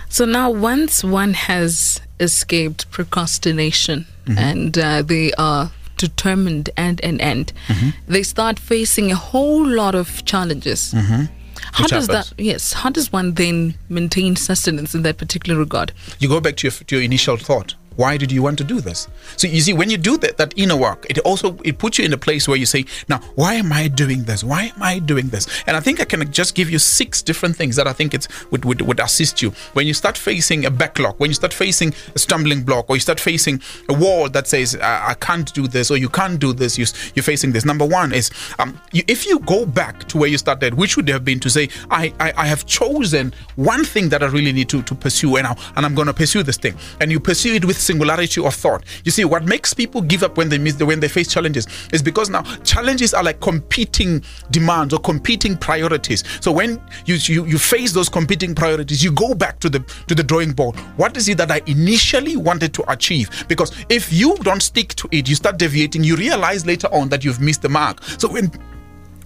So 0.09 0.25
now, 0.25 0.51
once 0.51 1.03
one 1.05 1.35
has 1.35 2.01
escaped 2.21 2.91
procrastination 2.91 4.07
mm-hmm. 4.27 4.39
and 4.39 4.79
uh, 4.79 5.03
they 5.03 5.33
are 5.35 5.73
determined 5.97 6.71
and 6.77 7.01
and 7.03 7.21
and 7.21 7.53
mm-hmm. 7.69 7.91
they 8.07 8.23
start 8.23 8.59
facing 8.59 9.11
a 9.11 9.17
whole 9.17 9.67
lot 9.67 9.95
of 9.95 10.25
challenges. 10.25 10.93
Mm-hmm. 10.95 11.25
How 11.73 11.87
does 11.87 12.07
happens. 12.07 12.31
that? 12.31 12.41
Yes. 12.41 12.73
How 12.73 12.91
does 12.91 13.13
one 13.13 13.35
then 13.35 13.75
maintain 13.89 14.37
sustenance 14.37 14.95
in 14.95 15.03
that 15.03 15.19
particular 15.19 15.59
regard? 15.59 15.93
You 16.19 16.29
go 16.29 16.41
back 16.41 16.57
to 16.57 16.69
your, 16.69 16.73
to 16.73 16.97
your 16.97 17.05
initial 17.05 17.37
thought 17.37 17.75
why 17.97 18.17
did 18.17 18.33
you 18.33 18.43
want 18.43 18.59
to 18.59 18.65
do 18.65 18.81
this? 18.81 19.09
So 19.37 19.47
you 19.47 19.61
see 19.61 19.73
when 19.73 19.91
you 19.91 19.97
do 19.97 20.17
that, 20.19 20.37
that 20.37 20.55
inner 20.57 20.77
work 20.77 21.07
it 21.09 21.19
also 21.21 21.59
it 21.65 21.79
puts 21.79 21.99
you 21.99 22.05
in 22.05 22.13
a 22.13 22.19
place 22.19 22.49
where 22.49 22.57
you 22.57 22.67
say 22.67 22.85
now 23.09 23.19
why 23.35 23.55
am 23.55 23.73
i 23.73 23.89
doing 23.89 24.25
this? 24.25 24.43
Why 24.43 24.73
am 24.75 24.83
i 24.83 24.99
doing 24.99 25.29
this? 25.29 25.47
And 25.67 25.77
i 25.77 25.81
think 25.81 26.01
i 26.01 26.05
can 26.05 26.31
just 26.33 26.55
give 26.55 26.71
you 26.71 26.79
six 26.79 27.23
different 27.23 27.57
things 27.57 27.77
that 27.77 27.87
i 27.87 27.93
think 27.93 28.15
it's 28.15 28.29
would, 28.51 28.65
would, 28.65 28.81
would 28.83 29.01
assist 29.01 29.43
you. 29.43 29.51
When 29.73 29.87
you 29.87 29.95
start 29.95 30.17
facing 30.17 30.65
a 30.65 30.71
backlog 30.71 31.19
when 31.19 31.31
you 31.31 31.35
start 31.35 31.53
facing 31.53 31.95
a 32.15 32.19
stumbling 32.19 32.63
block 32.63 32.89
or 32.89 32.97
you 32.97 33.01
start 33.01 33.21
facing 33.21 33.61
a 33.89 33.95
wall 33.95 34.29
that 34.29 34.47
says 34.47 34.77
i, 34.77 35.11
I 35.11 35.15
can't 35.15 35.53
do 35.55 35.67
this 35.67 35.91
or 35.91 35.97
you 35.97 36.09
can't 36.09 36.39
do 36.39 36.53
this 36.53 36.79
you, 36.79 36.87
you're 37.15 37.23
facing 37.23 37.53
this. 37.53 37.65
Number 37.65 37.87
one 37.87 38.13
is 38.13 38.31
um, 38.59 38.81
you, 38.93 39.03
if 39.09 39.27
you 39.27 39.39
go 39.41 39.67
back 39.67 40.09
to 40.09 40.19
where 40.19 40.29
you 40.29 40.39
started 40.39 40.75
which 40.75 40.97
would 40.97 41.09
have 41.09 41.25
been 41.25 41.41
to 41.41 41.51
say 41.51 41.69
i 41.91 42.13
i, 42.21 42.33
I 42.37 42.47
have 42.47 42.67
chosen 42.67 43.33
one 43.57 43.85
thing 43.85 44.09
that 44.11 44.23
i 44.23 44.27
really 44.27 44.53
need 44.53 44.69
to, 44.71 44.83
to 44.83 44.95
pursue 44.95 45.37
and, 45.37 45.47
I, 45.47 45.57
and 45.77 45.87
i'm 45.87 45.95
going 45.95 46.07
to 46.07 46.15
pursue 46.15 46.43
this 46.43 46.57
thing. 46.57 46.77
And 47.01 47.11
you 47.11 47.21
pursue 47.21 47.55
it 47.55 47.65
with 47.65 47.77
singularity 47.85 48.45
of 48.45 48.55
thought. 48.55 48.85
You 49.05 49.11
see, 49.11 49.25
what 49.25 49.45
makes 49.45 49.75
people 49.75 50.03
give 50.03 50.23
up 50.23 50.37
when 50.37 50.49
they 50.49 50.59
miss 50.59 50.81
when 50.83 51.01
they 51.01 51.09
face 51.09 51.29
challenges 51.29 51.67
is 51.93 52.03
because 52.03 52.31
now 52.31 52.43
challenges 52.65 53.15
are 53.15 53.23
like 53.23 53.41
competing 53.41 54.23
demands 54.51 54.93
or 54.95 55.01
competing 55.01 55.57
priorities. 55.57 56.25
So 56.41 56.53
when 56.53 56.81
you 57.07 57.17
you, 57.17 57.47
you 57.47 57.59
face 57.59 57.93
those 57.93 58.09
competing 58.09 58.55
priorities, 58.55 59.03
you 59.03 59.13
go 59.13 59.35
back 59.35 59.61
to 59.61 59.71
the 59.71 59.81
to 60.09 60.15
the 60.15 60.23
drawing 60.23 60.53
board. 60.53 60.77
What 60.97 61.17
is 61.17 61.29
it 61.29 61.39
that 61.39 61.51
I 61.51 61.61
initially 61.67 62.37
wanted 62.37 62.75
to 62.75 62.91
achieve? 62.91 63.47
Because 63.49 63.73
if 63.89 64.13
you 64.13 64.37
don't 64.39 64.63
stick 64.63 64.95
to 64.95 65.09
it, 65.13 65.29
you 65.29 65.35
start 65.35 65.59
deviating. 65.59 66.05
You 66.05 66.17
realize 66.17 66.67
later 66.67 66.89
on 66.93 67.09
that 67.11 67.25
you've 67.25 67.41
missed 67.41 67.63
the 67.63 67.69
mark. 67.69 68.03
So 68.19 68.29
when 68.29 68.51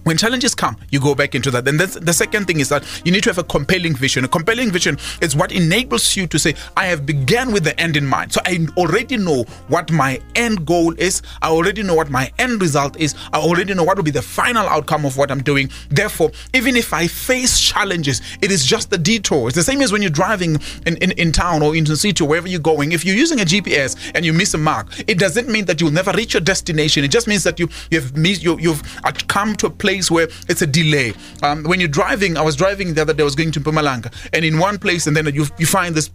when 0.09 0.17
challenges 0.17 0.55
come, 0.55 0.75
you 0.91 0.99
go 0.99 1.15
back 1.15 1.35
into 1.35 1.51
that. 1.51 1.69
And 1.69 1.79
then 1.79 1.91
the 2.05 2.15
second 2.15 2.47
thing 2.47 2.61
is 2.61 2.71
that 2.71 2.83
you 3.05 3.13
need 3.13 3.23
to 3.25 3.29
have 3.29 3.37
a 3.37 3.45
compelling 3.45 3.95
vision. 3.95 4.25
A 4.25 4.29
compelling 4.29 4.71
vision 4.71 4.97
is 5.21 5.37
what 5.37 5.53
enables 5.53 6.17
you 6.17 6.27
to 6.29 6.39
say, 6.39 6.55
I 6.79 6.87
have 6.87 7.05
began 7.05 7.53
with 7.53 7.65
the 7.65 7.79
end 7.79 7.95
in 7.95 8.07
mind. 8.07 8.33
So 8.33 8.41
I 8.47 8.67
already 8.79 9.19
know 9.19 9.45
what 9.69 9.93
my 9.93 10.19
end 10.35 10.67
goal 10.67 10.95
is. 10.95 11.21
I 11.43 11.49
already 11.49 11.83
know 11.83 11.95
what 11.95 12.09
my 12.09 12.33
end 12.39 12.63
result 12.63 12.97
is. 12.99 13.15
I 13.35 13.39
already 13.39 13.75
know 13.75 13.85
what 13.85 13.99
will 13.99 14.05
be 14.05 14.11
the 14.11 14.23
final 14.23 14.67
outcome 14.67 15.05
of 15.05 15.19
what 15.19 15.31
I'm 15.31 15.43
doing. 15.43 15.71
Therefore, 15.91 16.31
even 16.55 16.75
if 16.77 16.95
I 16.95 17.07
face 17.07 17.61
challenges, 17.61 18.23
it 18.41 18.51
is 18.51 18.65
just 18.65 18.89
the 18.89 18.99
detour. 18.99 19.49
It's 19.49 19.57
the 19.57 19.63
same 19.63 19.83
as 19.83 19.93
when 19.93 20.01
you're 20.01 20.11
driving 20.11 20.57
in, 20.87 20.97
in, 20.97 21.11
in 21.13 21.33
town 21.33 21.63
or 21.63 21.77
in 21.77 21.85
the 21.85 21.97
city 21.97 22.25
or 22.25 22.29
wherever 22.29 22.49
you're 22.49 22.61
going. 22.61 22.93
If 22.93 23.05
you're 23.05 23.15
using 23.15 23.41
a 23.43 23.45
GPS 23.45 24.11
and 24.15 24.25
you 24.25 24.33
miss 24.33 24.55
a 24.55 24.59
mark, 24.59 24.87
it 25.07 25.19
doesn't 25.19 25.51
mean 25.51 25.67
that 25.67 25.83
you'll 25.83 25.91
never 25.91 26.13
reach 26.13 26.33
your 26.33 26.41
destination. 26.41 27.05
It 27.05 27.11
just 27.11 27.29
means 27.29 27.45
that 27.45 27.61
you, 27.61 27.69
you've 27.91 28.17
missed, 28.17 28.43
you, 28.43 28.59
you've 28.59 28.83
come 29.29 29.55
to 29.57 29.67
a 29.67 29.71
place 29.71 29.98
place 29.99 30.11
where 30.11 30.29
it's 30.49 30.63
a 30.63 30.67
delay. 30.67 31.13
Um, 31.43 31.65
when 31.65 31.81
you're 31.81 31.89
driving, 31.89 32.37
I 32.37 32.43
was 32.43 32.57
driving 32.57 32.95
the 32.95 33.03
other 33.03 33.13
day, 33.15 33.23
I 33.23 33.25
was 33.25 33.35
going 33.35 33.53
to 33.53 33.61
Mpumalanga, 33.61 34.13
and 34.33 34.45
in 34.45 34.59
one 34.59 34.79
place, 34.79 35.07
and 35.07 35.17
then 35.17 35.27
you, 35.35 35.47
you 35.59 35.67
find 35.67 35.95
this 35.95 36.11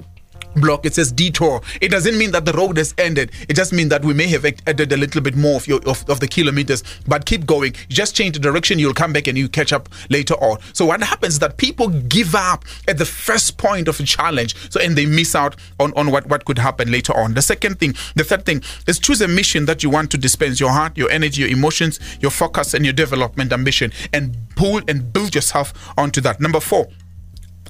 block. 0.55 0.85
It 0.85 0.93
says 0.93 1.11
detour. 1.11 1.61
It 1.81 1.89
doesn't 1.89 2.17
mean 2.17 2.31
that 2.31 2.45
the 2.45 2.53
road 2.53 2.77
has 2.77 2.93
ended. 2.97 3.31
It 3.49 3.55
just 3.55 3.73
means 3.73 3.89
that 3.89 4.03
we 4.03 4.13
may 4.13 4.27
have 4.27 4.45
added 4.45 4.91
a 4.91 4.97
little 4.97 5.21
bit 5.21 5.35
more 5.35 5.55
of 5.55 5.67
your 5.67 5.79
of, 5.87 6.07
of 6.09 6.19
the 6.19 6.27
kilometers. 6.27 6.83
But 7.07 7.25
keep 7.25 7.45
going. 7.45 7.73
Just 7.89 8.15
change 8.15 8.33
the 8.33 8.39
direction. 8.39 8.79
You'll 8.79 8.93
come 8.93 9.13
back 9.13 9.27
and 9.27 9.37
you 9.37 9.49
catch 9.49 9.73
up 9.73 9.89
later 10.09 10.35
on. 10.35 10.59
So 10.73 10.85
what 10.85 11.01
happens 11.01 11.33
is 11.35 11.39
that 11.39 11.57
people 11.57 11.89
give 11.89 12.35
up 12.35 12.65
at 12.87 12.97
the 12.97 13.05
first 13.05 13.57
point 13.57 13.87
of 13.87 13.99
a 13.99 14.03
challenge. 14.03 14.55
So 14.71 14.79
and 14.79 14.95
they 14.97 15.05
miss 15.05 15.35
out 15.35 15.55
on 15.79 15.93
on 15.93 16.11
what 16.11 16.27
what 16.27 16.45
could 16.45 16.57
happen 16.57 16.91
later 16.91 17.15
on. 17.15 17.33
The 17.33 17.41
second 17.41 17.79
thing 17.79 17.95
the 18.15 18.23
third 18.23 18.45
thing 18.45 18.63
is 18.87 18.99
choose 18.99 19.21
a 19.21 19.27
mission 19.27 19.65
that 19.65 19.83
you 19.83 19.89
want 19.89 20.11
to 20.11 20.17
dispense 20.17 20.59
your 20.59 20.71
heart 20.71 20.97
your 20.97 21.09
energy 21.09 21.41
your 21.41 21.49
emotions 21.49 21.99
your 22.19 22.31
focus 22.31 22.73
and 22.73 22.85
your 22.85 22.93
development 22.93 23.51
ambition 23.51 23.91
and 24.11 24.35
pull 24.55 24.81
and 24.87 25.11
build 25.13 25.35
yourself 25.35 25.73
onto 25.97 26.21
that. 26.21 26.39
Number 26.39 26.59
four 26.59 26.87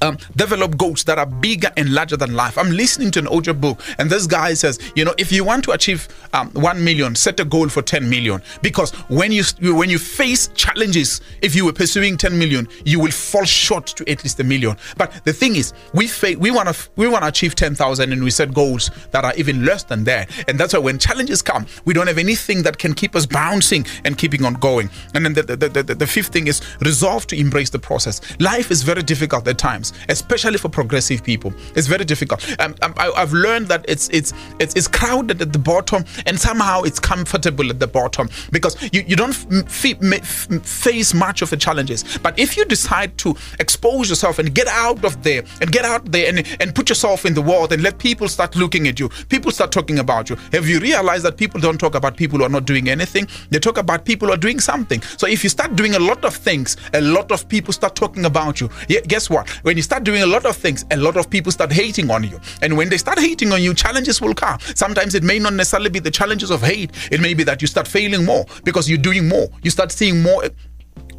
um, 0.04 0.18
develop 0.36 0.78
goals 0.78 1.04
that 1.06 1.18
are 1.18 1.26
bigger 1.26 1.72
and 1.78 1.94
larger 1.94 2.18
than 2.18 2.34
life. 2.34 2.58
I'm 2.58 2.72
listening 2.72 3.10
to 3.12 3.20
an 3.20 3.28
audio 3.28 3.54
book, 3.54 3.82
and 3.98 4.10
this 4.10 4.28
guy 4.28 4.54
says, 4.54 4.78
you 4.96 5.06
know, 5.06 5.14
if 5.18 5.32
you 5.32 5.44
want 5.44 5.64
to 5.66 5.72
achieve 5.72 6.08
um, 6.34 6.50
one 6.52 6.84
million, 6.84 7.16
set 7.16 7.40
a 7.40 7.46
goal 7.46 7.70
for 7.70 7.82
10 7.82 8.10
million. 8.10 8.42
Because 8.62 8.92
when 9.10 9.32
you 9.32 9.44
when 9.62 9.90
you 9.90 9.98
face 9.98 10.50
challenges, 10.56 11.22
if 11.42 11.56
you 11.56 11.66
were 11.66 11.74
pursuing 11.74 12.18
10 12.18 12.38
million, 12.38 12.68
you 12.86 13.00
will 13.00 13.12
fall 13.12 13.46
short 13.46 13.88
to 13.88 14.10
at 14.10 14.24
least 14.24 14.40
a 14.40 14.44
million. 14.44 14.76
But 14.98 15.24
the 15.24 15.34
thing 15.34 15.56
is, 15.56 15.74
we 15.94 16.08
fa- 16.08 16.36
we 16.38 16.52
want 16.52 16.70
to 16.70 16.90
we 16.98 17.08
want 17.08 17.24
to 17.24 17.30
achieve 17.30 17.56
10,000, 17.56 18.12
and 18.12 18.24
we 18.24 18.30
set 18.30 18.54
goals 18.54 18.92
that 19.12 19.24
are 19.24 19.34
even 19.36 19.66
less 19.66 19.84
than 19.84 20.04
that. 20.04 20.30
And 20.50 20.60
that's 20.60 20.74
why 20.74 20.80
when 20.80 21.00
challenges 21.00 21.42
come, 21.42 21.66
we 21.86 21.94
don't 21.94 22.08
have 22.08 22.18
anything 22.18 22.64
that 22.64 22.78
can 22.78 22.94
keep 22.94 23.16
us 23.16 23.26
bouncing 23.26 23.86
and 24.04 24.18
keeping 24.18 24.44
on 24.44 24.56
going. 24.56 24.90
And 25.14 25.26
then 25.26 25.34
the 25.34 25.44
the, 25.44 25.56
the, 25.56 25.84
the, 25.84 25.96
the 25.96 26.08
fifth 26.08 26.34
thing 26.34 26.48
is 26.48 26.62
resolve 26.82 27.26
to 27.28 27.40
embrace 27.40 27.70
the 27.70 27.80
process. 27.80 28.20
Life 28.40 28.70
is 28.70 28.84
very 28.84 29.04
difficult 29.04 29.48
at 29.48 29.58
times 29.58 29.93
especially 30.10 30.58
for 30.58 30.70
progressive 30.70 31.24
people. 31.24 31.54
It's 31.76 31.88
very 31.88 32.06
difficult. 32.06 32.44
Um, 32.60 32.76
um 32.82 32.94
I, 32.98 33.12
have 33.16 33.34
learned 33.34 33.68
that 33.68 33.86
it's 33.88 34.10
it's 34.10 34.34
it's 34.60 34.74
it's 34.76 34.88
crowded 34.88 35.42
at 35.42 35.54
the 35.54 35.60
bottom, 35.60 36.06
and 36.26 36.40
somehow 36.40 36.84
it's 36.84 37.00
comfortable 37.00 37.70
at 37.70 37.80
the 37.80 37.88
bottom 37.88 38.30
because 38.52 38.82
you, 38.94 39.04
you 39.08 39.16
don't 39.16 39.34
face 39.34 41.14
much 41.14 41.42
of 41.42 41.50
the 41.50 41.58
challenges. 41.58 42.04
But 42.20 42.38
if 42.38 42.58
you 42.58 42.66
decide 42.66 43.18
to 43.20 43.36
expose 43.60 44.10
yourself 44.10 44.40
and 44.40 44.54
get 44.54 44.68
out 44.68 45.04
of 45.06 45.24
there 45.24 45.44
and 45.62 45.72
get 45.72 45.86
out 45.86 46.12
there 46.12 46.30
and, 46.30 46.46
and 46.60 46.76
put 46.76 46.90
yourself 46.90 47.26
in 47.26 47.34
the 47.34 47.42
world 47.42 47.72
and 47.72 47.82
let 47.84 47.98
people 47.98 48.28
start 48.28 48.56
looking 48.56 48.88
at 48.88 49.00
you, 49.00 49.10
people 49.30 49.52
start 49.52 49.72
talking 49.72 50.00
about 50.00 50.30
you. 50.30 50.36
Have 50.52 50.68
you 50.68 50.80
realized 50.80 51.24
that 51.26 51.38
people 51.38 51.60
don't 51.60 51.78
talk 51.78 51.96
about 51.96 52.18
people 52.18 52.40
who 52.40 52.46
are 52.46 52.50
not 52.50 52.66
doing 52.66 52.90
anything? 52.90 53.28
They 53.50 53.60
talk 53.60 53.78
about 53.78 54.06
people 54.06 54.28
who 54.28 54.34
are 54.34 54.38
doing 54.38 54.60
something. 54.60 55.02
So 55.02 55.28
if 55.28 55.44
you 55.44 55.50
start 55.50 55.76
doing 55.76 55.96
a 55.96 56.00
lot 56.00 56.24
of 56.26 56.36
things, 56.36 56.78
a 56.94 57.02
lot 57.02 57.32
of 57.32 57.48
people 57.48 57.74
start 57.74 57.96
talking 57.96 58.26
about 58.26 58.62
you. 58.62 58.70
Yeah, 58.88 59.02
guess 59.02 59.30
what? 59.30 59.50
When 59.64 59.78
you 59.78 59.83
start 59.84 60.04
doing 60.04 60.24
a 60.24 60.26
lot 60.26 60.46
of 60.46 60.56
things, 60.56 60.86
a 60.92 60.98
lot 60.98 61.18
of 61.18 61.30
people 61.30 61.52
start 61.52 61.72
hating 61.72 62.10
on 62.10 62.24
you. 62.24 62.40
And 62.62 62.76
when 62.76 62.90
they 62.90 62.98
start 62.98 63.20
hating 63.20 63.52
on 63.52 63.62
you, 63.62 63.74
challenges 63.74 64.22
will 64.22 64.34
come. 64.34 64.60
Sometimes 64.76 65.16
it 65.16 65.24
may 65.24 65.40
not 65.40 65.54
necessarily 65.54 65.90
be 65.90 66.00
the 66.00 66.12
challenges 66.12 66.50
of 66.50 66.62
hate, 66.62 66.92
it 67.12 67.22
may 67.22 67.34
be 67.34 67.44
that 67.44 67.62
you 67.62 67.68
start 67.68 67.88
failing 67.88 68.26
more 68.26 68.46
because 68.64 68.90
you're 68.90 68.98
doing 68.98 69.28
more. 69.28 69.48
You 69.62 69.70
start 69.70 69.92
seeing 69.92 70.22
more 70.22 70.44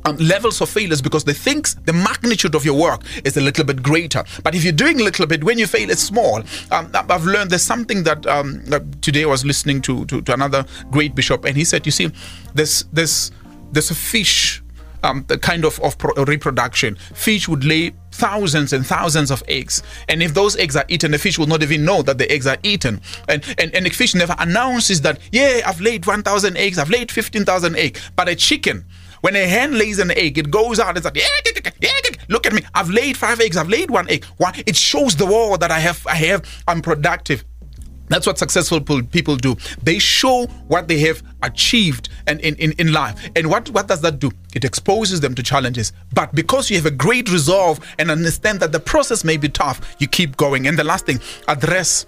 um, 0.07 0.17
levels 0.17 0.61
of 0.61 0.69
failures 0.69 1.01
because 1.01 1.25
the 1.25 1.35
things, 1.35 1.77
the 1.87 1.93
magnitude 1.93 2.55
of 2.55 2.65
your 2.65 2.79
work 2.79 3.03
is 3.25 3.37
a 3.37 3.41
little 3.41 3.65
bit 3.65 3.83
greater. 3.83 4.25
But 4.43 4.55
if 4.55 4.65
you're 4.65 4.73
doing 4.73 5.01
a 5.01 5.05
little 5.05 5.27
bit, 5.27 5.43
when 5.43 5.59
you 5.59 5.67
fail, 5.67 5.91
it's 5.91 6.03
small. 6.03 6.43
Um, 6.71 6.91
I've 6.95 7.25
learned 7.25 7.51
there's 7.51 7.63
something 7.63 8.03
that, 8.05 8.27
um, 8.27 8.65
that 8.67 9.03
today 9.03 9.23
I 9.23 9.27
was 9.27 9.45
listening 9.45 9.81
to, 9.83 10.05
to, 10.07 10.21
to 10.23 10.35
another 10.35 10.67
great 10.91 11.15
bishop, 11.15 11.45
and 11.45 11.57
he 11.57 11.65
said, 11.65 11.87
"You 11.87 11.93
see, 11.93 12.11
there's 12.55 12.85
there's 12.93 13.31
there's 13.73 13.91
a 13.91 13.95
fish 13.95 14.63
um, 15.05 15.25
the 15.29 15.39
kind 15.39 15.65
of, 15.65 15.79
of 15.81 15.97
pro- 15.99 16.25
reproduction. 16.25 16.97
Fish 17.15 17.49
would 17.49 17.65
lay 17.65 17.93
thousands 18.15 18.73
and 18.73 18.87
thousands 18.87 19.31
of 19.31 19.43
eggs. 19.49 19.83
And 20.09 20.23
if 20.23 20.35
those 20.35 20.57
eggs 20.57 20.77
are 20.77 20.85
eaten, 20.89 21.11
the 21.11 21.19
fish 21.19 21.39
will 21.39 21.47
not 21.47 21.63
even 21.63 21.85
know 21.85 22.03
that 22.03 22.19
the 22.19 22.31
eggs 22.31 22.47
are 22.47 22.59
eaten. 22.63 23.01
And, 23.29 23.45
and, 23.59 23.75
and 23.75 23.85
the 23.85 23.91
fish 23.91 24.15
never 24.15 24.35
announces 24.39 25.01
that, 25.03 25.19
yeah, 25.33 25.63
I've 25.67 25.81
laid 25.81 26.07
1,000 26.07 26.57
eggs, 26.57 26.79
I've 26.79 26.91
laid 26.91 27.11
15,000 27.11 27.77
eggs. 27.77 28.11
But 28.15 28.29
a 28.29 28.37
chicken, 28.37 28.85
when 29.21 29.35
a 29.37 29.47
hen 29.47 29.77
lays 29.77 29.99
an 29.99 30.11
egg, 30.13 30.39
it 30.39 30.51
goes 30.51 30.79
out 30.79 30.97
and 30.97 31.03
says, 31.03 31.13
yeah, 31.15 31.25
yeah, 31.81 31.91
look 32.29 32.47
at 32.47 32.53
me, 32.53 32.63
I've 32.75 32.91
laid 32.91 33.17
five 33.17 33.41
eggs, 33.41 33.57
I've 33.57 33.69
laid 33.69 33.91
one 33.91 34.09
egg. 34.09 34.25
Why? 34.37 34.63
It 34.67 34.77
shows 34.77 35.17
the 35.17 35.27
world 35.27 35.61
that 35.61 35.71
I 35.71 35.81
have, 35.81 36.07
I 36.07 36.15
have, 36.15 36.45
I'm 36.69 36.83
productive. 36.83 37.45
That's 38.15 38.29
what 38.29 38.39
successful 38.39 38.81
people 38.81 39.35
do. 39.35 39.57
They 39.83 39.99
show 39.99 40.47
what 40.69 40.87
they 40.87 41.01
have 41.01 41.21
achieved 41.43 42.11
and 42.29 42.39
in, 42.43 42.55
in, 42.59 42.71
in 42.79 42.93
life. 42.93 43.29
And 43.35 43.51
what, 43.51 43.69
what 43.71 43.89
does 43.89 44.03
that 44.03 44.21
do? 44.21 44.31
It 44.55 44.65
exposes 44.65 45.21
them 45.21 45.35
to 45.35 45.43
challenges. 45.43 45.93
But 46.13 46.33
because 46.33 46.71
you 46.71 46.77
have 46.77 46.87
a 46.87 46.93
great 46.93 47.29
resolve 47.29 47.85
and 47.99 48.13
understand 48.13 48.61
that 48.61 48.71
the 48.71 48.79
process 48.79 49.25
may 49.25 49.37
be 49.37 49.49
tough, 49.49 49.97
you 49.99 50.07
keep 50.07 50.37
going. 50.37 50.69
And 50.69 50.79
the 50.79 50.85
last 50.85 51.07
thing, 51.07 51.19
address, 51.49 52.07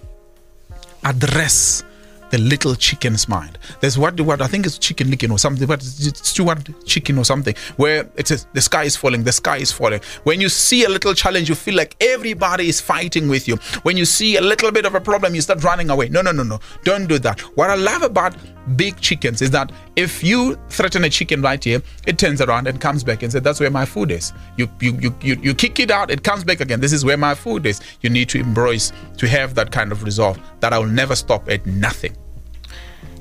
address 1.03 1.83
the 2.31 2.39
little 2.39 2.75
chicken's 2.75 3.29
mind. 3.29 3.59
There's 3.81 3.99
what 3.99 4.21
what 4.21 4.41
I 4.43 4.47
think 4.47 4.67
it's 4.67 4.79
Chicken 4.79 5.11
Licken 5.11 5.31
or 5.31 5.39
something, 5.39 5.67
but 5.67 5.81
it's 5.83 6.29
Stuart 6.29 6.69
chicken 6.85 7.19
or 7.19 7.25
something, 7.25 7.55
where 7.77 8.09
it 8.17 8.29
says 8.29 8.47
the 8.53 8.61
sky 8.61 8.85
is 8.85 8.97
falling, 8.97 9.25
the 9.25 9.33
sky 9.33 9.59
is 9.59 9.73
falling. 9.73 10.01
When 10.25 10.41
you 10.41 10.49
see 10.49 10.85
a 10.85 10.89
little 10.89 11.15
challenge, 11.15 11.49
you 11.49 11.55
feel 11.55 11.75
like 11.75 11.97
everybody 12.01 12.69
is 12.69 12.81
fighting 12.81 13.29
with 13.29 13.47
you. 13.47 13.57
When 13.83 13.97
you 13.97 14.05
see 14.05 14.37
a 14.37 14.41
little 14.41 14.73
bit 14.73 14.85
of 14.85 14.95
a 14.95 15.01
problem, 15.01 15.35
you 15.35 15.41
start 15.41 15.63
running 15.65 15.91
away. 15.91 16.09
No, 16.09 16.23
no, 16.23 16.33
no, 16.33 16.43
no. 16.43 16.61
Don't 16.85 17.07
do 17.07 17.19
that. 17.21 17.41
What 17.57 17.71
I 17.71 17.75
love 17.75 18.03
about 18.03 18.35
big 18.77 19.01
chickens 19.01 19.43
is 19.43 19.51
that 19.53 19.71
if 19.95 20.25
you 20.25 20.59
threaten 20.69 21.05
a 21.05 21.11
chicken 21.11 21.41
right 21.43 21.63
here, 21.63 21.83
it 22.07 22.19
turns 22.19 22.41
around 22.41 22.67
and 22.67 22.81
comes 22.81 23.05
back 23.05 23.23
and 23.23 23.31
says, 23.31 23.43
That's 23.43 23.61
where 23.61 23.71
my 23.71 23.85
food 23.85 24.11
is. 24.11 24.33
You 24.57 24.69
you 24.81 24.99
you 25.01 25.15
you, 25.21 25.37
you 25.37 25.55
kick 25.55 25.79
it 25.79 25.91
out, 25.91 26.11
it 26.11 26.23
comes 26.23 26.45
back 26.45 26.61
again. 26.61 26.81
This 26.81 26.93
is 26.93 27.05
where 27.05 27.17
my 27.17 27.35
food 27.35 27.67
is. 27.67 27.81
You 28.01 28.11
need 28.11 28.29
to 28.31 28.41
embrace 28.41 28.93
to 29.19 29.29
have 29.29 29.55
that 29.55 29.71
kind 29.71 29.93
of 29.93 30.03
resolve 30.03 30.39
that 30.61 30.73
I 30.73 30.79
will 30.79 30.87
never 30.87 31.15
stop 31.15 31.49
at 31.49 31.65
nothing. 31.67 32.17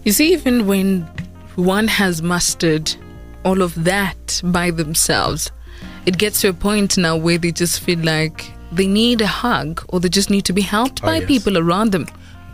You 0.05 0.11
see, 0.11 0.33
even 0.33 0.67
when 0.67 1.01
one 1.55 1.87
has 1.87 2.21
mastered 2.21 2.95
all 3.43 3.63
of 3.63 3.73
that 3.85 4.39
by 4.43 4.69
themselves, 4.69 5.51
it 6.05 6.19
gets 6.19 6.41
to 6.41 6.49
a 6.49 6.53
point 6.53 6.95
now 6.95 7.17
where 7.17 7.39
they 7.39 7.51
just 7.51 7.79
feel 7.79 7.97
like 7.97 8.51
they 8.71 8.85
need 8.85 9.21
a 9.21 9.27
hug 9.27 9.83
or 9.89 9.99
they 9.99 10.09
just 10.09 10.29
need 10.29 10.45
to 10.45 10.53
be 10.53 10.61
helped 10.61 11.01
oh, 11.03 11.07
by 11.07 11.17
yes. 11.17 11.27
people 11.27 11.57
around 11.57 11.91
them. 11.91 12.05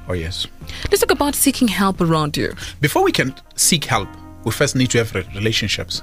Oh, 0.08 0.14
yes. 0.14 0.48
Let's 0.90 1.02
talk 1.02 1.12
about 1.12 1.36
seeking 1.36 1.68
help 1.68 2.00
around 2.00 2.38
you. 2.38 2.54
Before 2.80 3.04
we 3.04 3.12
can 3.12 3.36
seek 3.58 3.84
help, 3.84 4.08
we 4.46 4.52
first 4.52 4.78
need 4.78 4.90
to 4.92 5.00
have 5.00 5.14
relationships. 5.36 6.02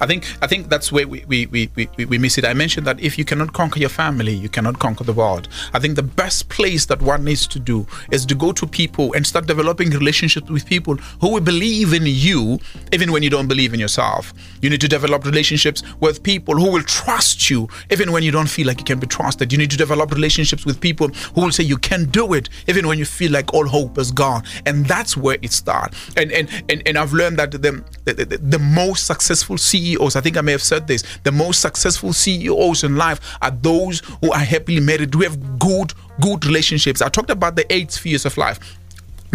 I 0.00 0.06
think 0.06 0.26
I 0.42 0.46
think 0.46 0.68
that's 0.68 0.90
where 0.90 1.06
we, 1.06 1.24
we, 1.26 1.46
we, 1.46 1.70
we, 1.74 2.04
we 2.04 2.18
miss 2.18 2.38
it. 2.38 2.44
I 2.44 2.54
mentioned 2.54 2.86
that 2.86 3.00
if 3.00 3.18
you 3.18 3.24
cannot 3.24 3.52
conquer 3.52 3.80
your 3.80 3.88
family, 3.88 4.34
you 4.34 4.48
cannot 4.48 4.78
conquer 4.78 5.04
the 5.04 5.12
world. 5.12 5.48
I 5.72 5.78
think 5.78 5.96
the 5.96 6.02
best 6.02 6.48
place 6.48 6.86
that 6.86 7.00
one 7.02 7.24
needs 7.24 7.46
to 7.48 7.58
do 7.58 7.86
is 8.10 8.24
to 8.26 8.34
go 8.34 8.52
to 8.52 8.66
people 8.66 9.12
and 9.14 9.26
start 9.26 9.46
developing 9.46 9.90
relationships 9.90 10.50
with 10.50 10.66
people 10.66 10.96
who 11.20 11.32
will 11.32 11.40
believe 11.40 11.92
in 11.92 12.02
you 12.04 12.58
even 12.92 13.12
when 13.12 13.22
you 13.22 13.30
don't 13.30 13.48
believe 13.48 13.74
in 13.74 13.80
yourself. 13.80 14.32
You 14.62 14.70
need 14.70 14.80
to 14.80 14.88
develop 14.88 15.24
relationships 15.24 15.82
with 16.00 16.22
people 16.22 16.56
who 16.56 16.70
will 16.70 16.82
trust 16.82 17.50
you 17.50 17.68
even 17.90 18.12
when 18.12 18.22
you 18.22 18.30
don't 18.30 18.48
feel 18.48 18.66
like 18.66 18.78
you 18.78 18.84
can 18.84 18.98
be 18.98 19.06
trusted. 19.06 19.52
You 19.52 19.58
need 19.58 19.70
to 19.70 19.76
develop 19.76 20.10
relationships 20.12 20.64
with 20.64 20.80
people 20.80 21.08
who 21.34 21.42
will 21.42 21.52
say 21.52 21.64
you 21.64 21.78
can 21.78 22.06
do 22.06 22.32
it 22.32 22.48
even 22.66 22.86
when 22.86 22.98
you 22.98 23.04
feel 23.04 23.32
like 23.32 23.52
all 23.54 23.66
hope 23.66 23.98
is 23.98 24.10
gone. 24.10 24.42
And 24.66 24.86
that's 24.86 25.16
where 25.16 25.38
it 25.42 25.52
starts. 25.52 25.96
And 26.16 26.32
and 26.32 26.48
and, 26.68 26.82
and 26.86 26.98
I've 26.98 27.12
learned 27.12 27.38
that 27.38 27.52
the, 27.52 27.84
the, 28.04 28.14
the, 28.14 28.38
the 28.38 28.58
most 28.58 29.06
successful 29.06 29.57
CEOs, 29.58 30.16
I 30.16 30.20
think 30.20 30.36
I 30.36 30.40
may 30.40 30.52
have 30.52 30.62
said 30.62 30.86
this, 30.86 31.04
the 31.24 31.32
most 31.32 31.60
successful 31.60 32.12
CEOs 32.12 32.84
in 32.84 32.96
life 32.96 33.20
are 33.42 33.50
those 33.50 34.00
who 34.20 34.32
are 34.32 34.38
happily 34.38 34.80
married, 34.80 35.14
who 35.14 35.22
have 35.22 35.58
good, 35.58 35.92
good 36.20 36.44
relationships. 36.44 37.02
I 37.02 37.08
talked 37.08 37.30
about 37.30 37.56
the 37.56 37.70
eight 37.72 37.92
spheres 37.92 38.24
of 38.24 38.36
life 38.36 38.58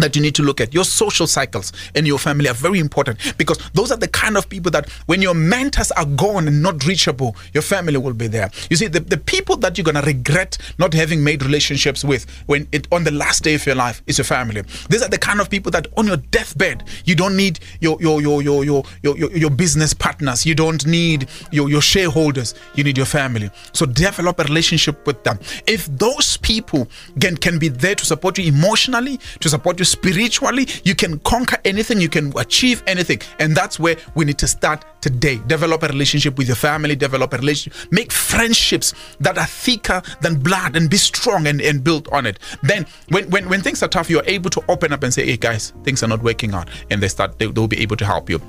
that 0.04 0.14
you 0.14 0.22
need 0.22 0.34
to 0.34 0.42
look 0.42 0.60
at. 0.60 0.74
Your 0.74 0.84
social 0.84 1.26
cycles 1.26 1.72
and 1.94 2.06
your 2.06 2.18
family 2.18 2.48
are 2.48 2.54
very 2.54 2.78
important 2.78 3.18
because 3.38 3.58
those 3.72 3.90
are 3.90 3.96
the 3.96 4.08
kind 4.08 4.36
of 4.36 4.48
people 4.48 4.70
that 4.72 4.88
when 5.06 5.22
your 5.22 5.34
mentors 5.34 5.90
are 5.92 6.04
gone 6.04 6.46
and 6.46 6.62
not 6.62 6.84
reachable, 6.84 7.34
your 7.52 7.62
family 7.62 7.96
will 7.96 8.12
be 8.12 8.26
there. 8.26 8.50
You 8.70 8.76
see, 8.76 8.86
the, 8.86 9.00
the 9.00 9.16
people 9.16 9.56
that 9.56 9.78
you're 9.78 9.84
gonna 9.84 10.02
regret 10.02 10.58
not 10.78 10.92
having 10.92 11.24
made 11.24 11.42
relationships 11.42 12.04
with 12.04 12.26
when 12.46 12.68
it 12.72 12.86
on 12.92 13.04
the 13.04 13.10
last 13.10 13.42
day 13.42 13.54
of 13.54 13.64
your 13.64 13.74
life 13.74 14.02
is 14.06 14.18
your 14.18 14.24
family. 14.26 14.62
These 14.90 15.02
are 15.02 15.08
the 15.08 15.18
kind 15.18 15.40
of 15.40 15.48
people 15.48 15.70
that 15.72 15.86
on 15.96 16.06
your 16.06 16.18
deathbed, 16.18 16.84
you 17.04 17.14
don't 17.14 17.36
need 17.36 17.60
your 17.80 17.96
your 18.00 18.20
your 18.20 18.42
your 18.42 18.64
your 18.64 18.84
your, 19.02 19.16
your, 19.16 19.30
your 19.36 19.50
business 19.50 19.94
partners, 19.94 20.44
you 20.44 20.54
don't 20.54 20.86
need 20.86 21.28
your, 21.50 21.70
your 21.70 21.80
shareholders, 21.80 22.54
you 22.74 22.84
need 22.84 22.96
your 22.96 23.06
family. 23.06 23.50
So 23.72 23.86
develop 23.86 24.38
a 24.40 24.44
relationship 24.44 25.06
with 25.06 25.22
them. 25.24 25.38
If 25.66 25.86
those 25.86 26.36
people 26.36 26.88
can, 27.20 27.36
can 27.36 27.58
be 27.58 27.68
there 27.68 27.94
to 27.94 28.04
support 28.04 28.38
you 28.38 28.46
emotionally, 28.46 29.18
to 29.40 29.48
support 29.48 29.78
you 29.78 29.84
spiritually, 29.94 30.66
you 30.84 30.94
can 30.94 31.18
conquer 31.20 31.58
anything, 31.64 32.00
you 32.00 32.08
can 32.08 32.32
achieve 32.36 32.82
anything. 32.86 33.20
And 33.38 33.56
that's 33.56 33.78
where 33.78 33.96
we 34.14 34.24
need 34.24 34.38
to 34.38 34.48
start 34.48 34.84
today. 35.00 35.40
Develop 35.46 35.82
a 35.82 35.88
relationship 35.88 36.36
with 36.38 36.48
your 36.48 36.56
family, 36.56 36.96
develop 36.96 37.32
a 37.32 37.38
relationship, 37.38 37.92
make 37.92 38.12
friendships 38.12 38.94
that 39.20 39.38
are 39.38 39.46
thicker 39.46 40.02
than 40.20 40.38
blood 40.40 40.76
and 40.76 40.90
be 40.90 40.96
strong 40.96 41.46
and, 41.46 41.60
and 41.60 41.82
build 41.82 42.08
on 42.08 42.26
it. 42.26 42.38
Then 42.62 42.86
when, 43.10 43.30
when 43.30 43.48
when 43.48 43.60
things 43.62 43.82
are 43.82 43.88
tough, 43.88 44.10
you're 44.10 44.24
able 44.26 44.50
to 44.50 44.62
open 44.68 44.92
up 44.92 45.02
and 45.02 45.12
say, 45.12 45.24
Hey 45.26 45.36
guys, 45.36 45.72
things 45.84 46.02
are 46.02 46.08
not 46.08 46.22
working 46.22 46.54
out, 46.54 46.68
and 46.90 47.02
they 47.02 47.08
start 47.08 47.38
they, 47.38 47.46
they'll 47.46 47.68
be 47.68 47.80
able 47.80 47.96
to 47.96 48.06
help 48.06 48.28
you 48.30 48.40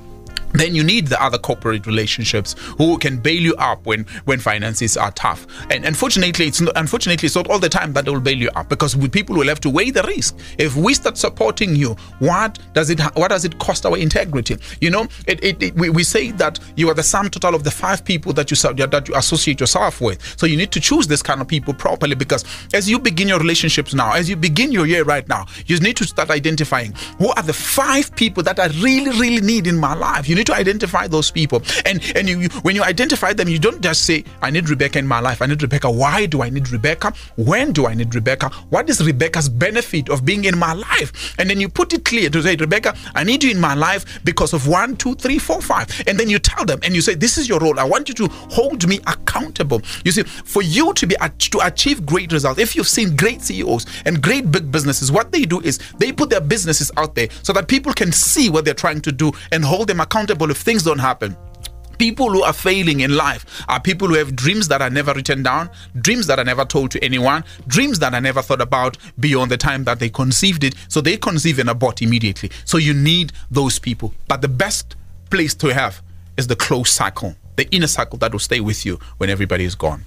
then 0.52 0.74
you 0.74 0.82
need 0.82 1.08
the 1.08 1.22
other 1.22 1.38
corporate 1.38 1.86
relationships 1.86 2.54
who 2.78 2.98
can 2.98 3.18
bail 3.18 3.40
you 3.40 3.54
up 3.56 3.84
when 3.86 4.04
when 4.24 4.38
finances 4.38 4.96
are 4.96 5.10
tough. 5.12 5.46
And 5.70 5.84
unfortunately 5.84 6.46
it's 6.46 6.60
not 6.60 6.76
unfortunately 6.76 7.26
it's 7.26 7.36
not 7.36 7.48
all 7.48 7.58
the 7.58 7.68
time 7.68 7.92
that 7.94 8.04
they 8.04 8.10
will 8.10 8.20
bail 8.20 8.36
you 8.36 8.50
up 8.50 8.68
because 8.68 8.96
we, 8.96 9.08
people 9.08 9.36
will 9.36 9.48
have 9.48 9.60
to 9.60 9.70
weigh 9.70 9.90
the 9.90 10.02
risk. 10.04 10.36
If 10.58 10.76
we 10.76 10.94
start 10.94 11.18
supporting 11.18 11.76
you 11.76 11.96
what 12.18 12.58
does 12.72 12.90
it 12.90 13.00
what 13.16 13.28
does 13.28 13.44
it 13.44 13.58
cost 13.58 13.84
our 13.86 13.96
integrity? 13.96 14.56
You 14.80 14.90
know 14.90 15.08
it, 15.26 15.42
it, 15.42 15.62
it 15.62 15.74
we, 15.74 15.90
we 15.90 16.04
say 16.04 16.30
that 16.32 16.58
you 16.76 16.88
are 16.88 16.94
the 16.94 17.02
sum 17.02 17.28
total 17.28 17.54
of 17.54 17.64
the 17.64 17.70
five 17.70 18.04
people 18.04 18.32
that 18.34 18.50
you 18.50 18.56
that 18.86 19.08
you 19.08 19.14
associate 19.14 19.60
yourself 19.60 20.00
with. 20.00 20.22
So 20.38 20.46
you 20.46 20.56
need 20.56 20.72
to 20.72 20.80
choose 20.80 21.06
this 21.06 21.22
kind 21.22 21.40
of 21.40 21.48
people 21.48 21.74
properly 21.74 22.14
because 22.14 22.44
as 22.72 22.88
you 22.88 22.98
begin 22.98 23.28
your 23.28 23.38
relationships 23.38 23.94
now 23.94 24.12
as 24.12 24.28
you 24.28 24.36
begin 24.36 24.72
your 24.72 24.86
year 24.86 25.04
right 25.04 25.26
now 25.28 25.46
you 25.66 25.78
need 25.80 25.96
to 25.96 26.04
start 26.04 26.30
identifying 26.30 26.92
who 27.18 27.28
are 27.28 27.42
the 27.42 27.52
five 27.52 28.14
people 28.16 28.42
that 28.42 28.58
I 28.58 28.66
really 28.66 29.10
really 29.18 29.40
need 29.40 29.66
in 29.66 29.78
my 29.78 29.94
life. 29.94 30.28
You 30.28 30.35
need 30.36 30.46
to 30.46 30.54
identify 30.54 31.06
those 31.06 31.30
people. 31.30 31.62
And 31.84 32.00
and 32.14 32.28
you, 32.28 32.40
you, 32.40 32.48
when 32.62 32.76
you 32.76 32.82
identify 32.82 33.32
them 33.32 33.48
you 33.48 33.58
don't 33.58 33.80
just 33.80 34.04
say 34.04 34.24
i 34.42 34.50
need 34.50 34.68
rebecca 34.68 34.98
in 34.98 35.06
my 35.06 35.20
life. 35.20 35.42
I 35.42 35.46
need 35.46 35.62
rebecca. 35.62 35.90
Why 35.90 36.26
do 36.26 36.42
i 36.42 36.50
need 36.50 36.70
rebecca? 36.70 37.12
When 37.36 37.72
do 37.72 37.86
i 37.86 37.94
need 37.94 38.14
rebecca? 38.14 38.50
What 38.70 38.88
is 38.88 39.04
rebecca's 39.04 39.48
benefit 39.48 40.08
of 40.08 40.24
being 40.24 40.44
in 40.44 40.58
my 40.58 40.72
life? 40.72 41.34
And 41.38 41.50
then 41.50 41.60
you 41.60 41.68
put 41.68 41.92
it 41.92 42.04
clear 42.04 42.30
to 42.30 42.42
say 42.42 42.56
rebecca 42.56 42.96
i 43.14 43.24
need 43.24 43.42
you 43.42 43.50
in 43.50 43.60
my 43.60 43.74
life 43.74 44.20
because 44.24 44.52
of 44.52 44.66
one 44.68 44.96
two 44.96 45.14
three 45.14 45.38
four 45.38 45.60
five. 45.60 45.88
And 46.06 46.18
then 46.18 46.28
you 46.28 46.38
tell 46.38 46.64
them 46.64 46.80
and 46.82 46.94
you 46.94 47.00
say 47.00 47.14
this 47.14 47.38
is 47.38 47.48
your 47.48 47.58
role. 47.60 47.78
I 47.80 47.84
want 47.84 48.08
you 48.08 48.14
to 48.16 48.28
hold 48.50 48.86
me 48.88 49.00
accountable. 49.06 49.82
You 50.04 50.12
see 50.12 50.22
for 50.22 50.62
you 50.62 50.92
to 50.94 51.06
be 51.06 51.16
uh, 51.18 51.28
to 51.38 51.60
achieve 51.64 52.04
great 52.04 52.32
results 52.32 52.60
if 52.60 52.74
you've 52.76 52.88
seen 52.88 53.16
great 53.16 53.42
ceos 53.42 53.86
and 54.04 54.22
great 54.22 54.50
big 54.50 54.70
businesses 54.70 55.12
what 55.12 55.32
they 55.32 55.44
do 55.44 55.60
is 55.60 55.78
they 55.98 56.12
put 56.12 56.30
their 56.30 56.40
businesses 56.40 56.90
out 56.96 57.14
there 57.14 57.28
so 57.42 57.52
that 57.52 57.68
people 57.68 57.92
can 57.92 58.12
see 58.12 58.48
what 58.50 58.64
they're 58.64 58.74
trying 58.74 59.00
to 59.00 59.12
do 59.12 59.32
and 59.52 59.64
hold 59.64 59.88
them 59.88 60.00
accountable 60.00 60.25
if 60.30 60.58
things 60.58 60.82
don't 60.82 60.98
happen. 60.98 61.36
People 61.98 62.30
who 62.30 62.42
are 62.42 62.52
failing 62.52 63.00
in 63.00 63.16
life 63.16 63.64
are 63.68 63.80
people 63.80 64.06
who 64.08 64.14
have 64.14 64.36
dreams 64.36 64.68
that 64.68 64.82
are 64.82 64.90
never 64.90 65.14
written 65.14 65.42
down, 65.42 65.70
dreams 66.00 66.26
that 66.26 66.38
are 66.38 66.44
never 66.44 66.64
told 66.64 66.90
to 66.90 67.02
anyone, 67.02 67.42
dreams 67.66 67.98
that 68.00 68.12
are 68.12 68.20
never 68.20 68.42
thought 68.42 68.60
about 68.60 68.98
beyond 69.18 69.50
the 69.50 69.56
time 69.56 69.84
that 69.84 69.98
they 69.98 70.10
conceived 70.10 70.62
it. 70.62 70.74
So 70.88 71.00
they 71.00 71.16
conceive 71.16 71.58
and 71.58 71.70
abort 71.70 72.02
immediately. 72.02 72.50
So 72.66 72.76
you 72.76 72.92
need 72.92 73.32
those 73.50 73.78
people. 73.78 74.12
But 74.28 74.42
the 74.42 74.48
best 74.48 74.96
place 75.30 75.54
to 75.54 75.72
have 75.72 76.02
is 76.36 76.46
the 76.46 76.56
close 76.56 76.92
circle, 76.92 77.34
the 77.56 77.66
inner 77.70 77.86
circle 77.86 78.18
that 78.18 78.32
will 78.32 78.40
stay 78.40 78.60
with 78.60 78.84
you 78.84 78.98
when 79.16 79.30
everybody 79.30 79.64
is 79.64 79.74
gone. 79.74 80.04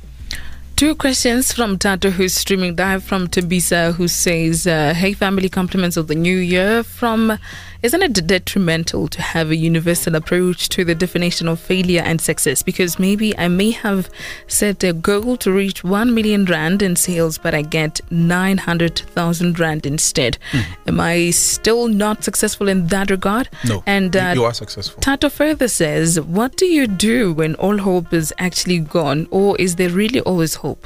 Two 0.76 0.96
questions 0.96 1.52
from 1.52 1.78
Tato, 1.78 2.10
who's 2.10 2.34
streaming 2.34 2.74
live 2.78 3.04
from 3.04 3.28
Tabisa, 3.28 3.94
who 3.96 4.08
says, 4.08 4.66
uh, 4.66 4.94
Hey, 4.94 5.12
family 5.12 5.50
compliments 5.50 5.98
of 5.98 6.08
the 6.08 6.16
new 6.16 6.38
year. 6.38 6.84
From, 6.84 7.38
isn't 7.82 8.02
it 8.02 8.28
detrimental 8.28 9.08
to 9.08 9.22
have 9.22 9.52
a 9.52 9.56
universal 9.56 10.16
approach 10.16 10.68
to 10.70 10.84
the 10.84 10.94
definition 10.94 11.48
of 11.48 11.62
failure 11.62 12.02
and 12.02 12.20
success? 12.20 12.62
Because 12.62 13.00
maybe 13.00 13.38
I 13.38 13.48
may 13.48 13.72
have 13.72 14.10
set 14.48 14.84
a 14.84 14.92
goal 14.92 15.38
to 15.38 15.52
reach 15.52 15.82
1 15.84 16.14
million 16.14 16.44
Rand 16.44 16.82
in 16.82 16.98
sales, 16.98 17.38
but 17.38 17.56
I 17.56 17.62
get 17.62 18.02
900,000 18.12 19.60
Rand 19.60 19.86
instead. 19.86 20.38
Mm. 20.52 20.66
Am 20.88 21.00
I 21.00 21.30
still 21.30 21.88
not 21.88 22.26
successful 22.26 22.68
in 22.68 22.88
that 22.88 23.10
regard? 23.10 23.48
No. 23.66 23.82
And 23.86 24.16
uh, 24.16 24.34
you 24.36 24.44
are 24.44 24.54
successful. 24.54 25.02
Tato 25.02 25.30
further 25.30 25.70
says, 25.70 26.20
What 26.20 26.58
do 26.58 26.66
you 26.66 26.86
do 26.86 27.32
when 27.32 27.56
all 27.56 27.78
hope 27.78 28.14
is 28.14 28.34
actually 28.40 28.80
gone? 28.80 29.26
Or 29.32 29.56
is 29.58 29.78
there 29.78 29.90
really 29.90 30.20
always 30.22 30.56
hope? 30.56 30.86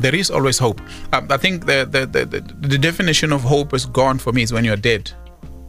There 0.00 0.14
is 0.14 0.30
always 0.30 0.58
hope. 0.58 0.82
Um, 1.14 1.28
I 1.30 1.38
think 1.38 1.64
the, 1.64 1.88
the, 1.90 2.04
the, 2.04 2.40
the 2.68 2.76
definition 2.76 3.32
of 3.32 3.40
hope 3.40 3.72
is 3.72 3.86
gone 3.86 4.18
for 4.18 4.32
me 4.32 4.42
is 4.42 4.52
when 4.52 4.62
you're 4.62 4.76
dead 4.76 5.10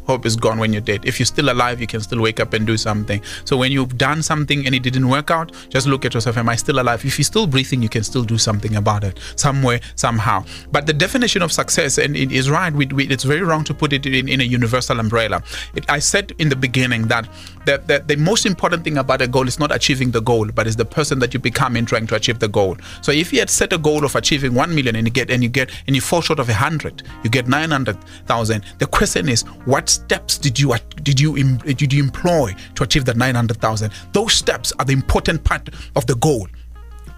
hope 0.08 0.26
is 0.26 0.36
gone 0.36 0.58
when 0.58 0.74
you're 0.74 0.82
dead. 0.82 1.06
If 1.06 1.20
you're 1.20 1.26
still 1.26 1.52
alive, 1.52 1.80
you 1.82 1.88
can 1.88 2.02
still 2.02 2.22
wake 2.22 2.40
up 2.40 2.54
and 2.54 2.66
do 2.66 2.78
something. 2.78 3.22
So 3.46 3.58
when 3.58 3.72
you've 3.72 3.98
done 3.98 4.24
something 4.24 4.66
and 4.66 4.74
it 4.74 4.82
didn't 4.82 5.08
work 5.08 5.30
out, 5.30 5.52
just 5.70 5.86
look 5.86 6.06
at 6.06 6.14
yourself. 6.14 6.38
Am 6.38 6.50
I 6.50 6.56
still 6.56 6.80
alive? 6.80 7.06
If 7.06 7.20
you're 7.20 7.26
still 7.26 7.46
breathing, 7.46 7.82
you 7.82 7.90
can 7.90 8.04
still 8.04 8.24
do 8.24 8.38
something 8.38 8.76
about 8.76 9.04
it 9.04 9.20
somewhere, 9.36 9.82
somehow. 9.96 10.46
But 10.72 10.88
the 10.88 10.94
definition 10.94 11.42
of 11.42 11.52
success, 11.52 11.98
and 11.98 12.16
it 12.16 12.32
is 12.32 12.50
right, 12.50 12.74
we, 12.74 12.86
we, 12.88 13.08
it's 13.08 13.24
very 13.24 13.42
wrong 13.42 13.64
to 13.66 13.74
put 13.74 13.94
it 13.94 14.06
in, 14.06 14.30
in 14.30 14.42
a 14.42 14.46
universal 14.46 15.00
umbrella. 15.00 15.44
It, 15.76 15.86
I 15.90 16.00
said 16.00 16.34
in 16.40 16.50
the 16.50 16.56
beginning 16.56 17.08
that 17.08 17.28
the, 17.66 17.82
the, 17.86 18.04
the 18.08 18.16
most 18.16 18.46
important 18.46 18.86
thing 18.86 18.98
about 18.98 19.22
a 19.22 19.28
goal 19.28 19.48
is 19.48 19.60
not 19.60 19.76
achieving 19.76 20.12
the 20.12 20.22
goal, 20.22 20.48
but 20.48 20.68
is 20.68 20.78
the 20.78 20.86
person 20.86 21.20
that 21.20 21.34
you 21.34 21.40
become 21.40 21.76
in 21.76 21.86
trying 21.86 22.08
to 22.08 22.16
achieve 22.16 22.40
the 22.40 22.48
goal. 22.48 22.78
So 23.02 23.12
if 23.12 23.34
you 23.34 23.40
had 23.40 23.50
set 23.50 23.74
a 23.74 23.78
goal 23.78 24.06
of 24.06 24.16
achieving 24.16 24.54
1 24.54 24.74
million 24.74 24.96
and 24.96 25.06
you 25.06 25.12
get 25.12 25.30
and 25.30 25.44
you 25.44 25.50
get 25.50 25.70
and 25.86 25.96
you 25.96 26.02
fall 26.02 26.22
short 26.22 26.40
of 26.40 26.48
100, 26.48 27.04
you 27.24 27.30
get 27.30 27.48
900,000. 27.48 28.64
The 28.80 28.88
question 28.88 29.28
is 29.28 29.42
what 29.66 29.97
steps 29.98 30.38
did 30.38 30.60
you 30.60 30.76
did 31.04 31.20
you 31.20 31.58
did 31.58 31.92
you 31.94 32.04
employ 32.04 32.56
to 32.76 32.84
achieve 32.84 33.06
that 33.06 33.18
900,000? 33.18 33.92
Those 34.14 34.34
steps 34.34 34.72
are 34.80 34.86
the 34.86 34.94
important 34.94 35.44
part 35.44 35.70
of 35.96 36.06
the 36.06 36.16
goal 36.16 36.48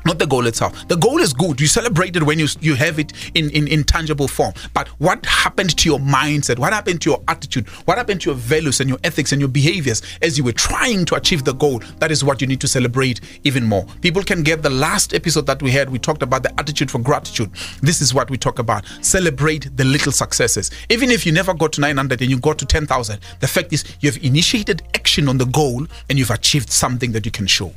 not 0.05 0.19
the 0.19 0.25
goal 0.27 0.47
itself. 0.47 0.87
The 0.87 0.95
goal 0.95 1.19
is 1.19 1.33
good. 1.33 1.59
You 1.59 1.67
celebrate 1.67 2.15
it 2.15 2.23
when 2.23 2.39
you 2.39 2.47
you 2.61 2.75
have 2.75 2.99
it 2.99 3.13
in, 3.35 3.49
in, 3.51 3.67
in 3.67 3.83
tangible 3.83 4.27
form. 4.27 4.53
But 4.73 4.87
what 4.99 5.25
happened 5.25 5.77
to 5.77 5.89
your 5.89 5.99
mindset? 5.99 6.59
What 6.59 6.73
happened 6.73 7.01
to 7.01 7.09
your 7.11 7.23
attitude? 7.27 7.67
What 7.85 7.97
happened 7.97 8.21
to 8.21 8.29
your 8.31 8.35
values 8.35 8.79
and 8.79 8.89
your 8.89 8.99
ethics 9.03 9.31
and 9.31 9.41
your 9.41 9.49
behaviors 9.49 10.01
as 10.21 10.37
you 10.37 10.43
were 10.43 10.51
trying 10.53 11.05
to 11.05 11.15
achieve 11.15 11.43
the 11.43 11.53
goal? 11.53 11.79
That 11.99 12.11
is 12.11 12.23
what 12.23 12.41
you 12.41 12.47
need 12.47 12.61
to 12.61 12.67
celebrate 12.67 13.21
even 13.43 13.65
more. 13.65 13.85
People 14.01 14.23
can 14.23 14.43
get 14.43 14.63
the 14.63 14.69
last 14.69 15.13
episode 15.13 15.45
that 15.47 15.61
we 15.61 15.71
had. 15.71 15.89
We 15.89 15.99
talked 15.99 16.23
about 16.23 16.43
the 16.43 16.59
attitude 16.59 16.89
for 16.89 16.99
gratitude. 16.99 17.51
This 17.81 18.01
is 18.01 18.13
what 18.13 18.29
we 18.29 18.37
talk 18.37 18.59
about. 18.59 18.85
Celebrate 19.01 19.75
the 19.75 19.83
little 19.83 20.11
successes. 20.11 20.71
Even 20.89 21.11
if 21.11 21.25
you 21.25 21.31
never 21.31 21.53
got 21.53 21.73
to 21.73 21.81
900 21.81 22.21
and 22.21 22.29
you 22.29 22.39
got 22.39 22.57
to 22.59 22.65
10,000, 22.65 23.19
the 23.39 23.47
fact 23.47 23.73
is 23.73 23.83
you 23.99 24.09
have 24.09 24.23
initiated 24.23 24.81
action 24.95 25.27
on 25.27 25.37
the 25.37 25.45
goal 25.45 25.85
and 26.09 26.17
you've 26.17 26.31
achieved 26.31 26.69
something 26.69 27.11
that 27.11 27.25
you 27.25 27.31
can 27.31 27.47
show. 27.47 27.73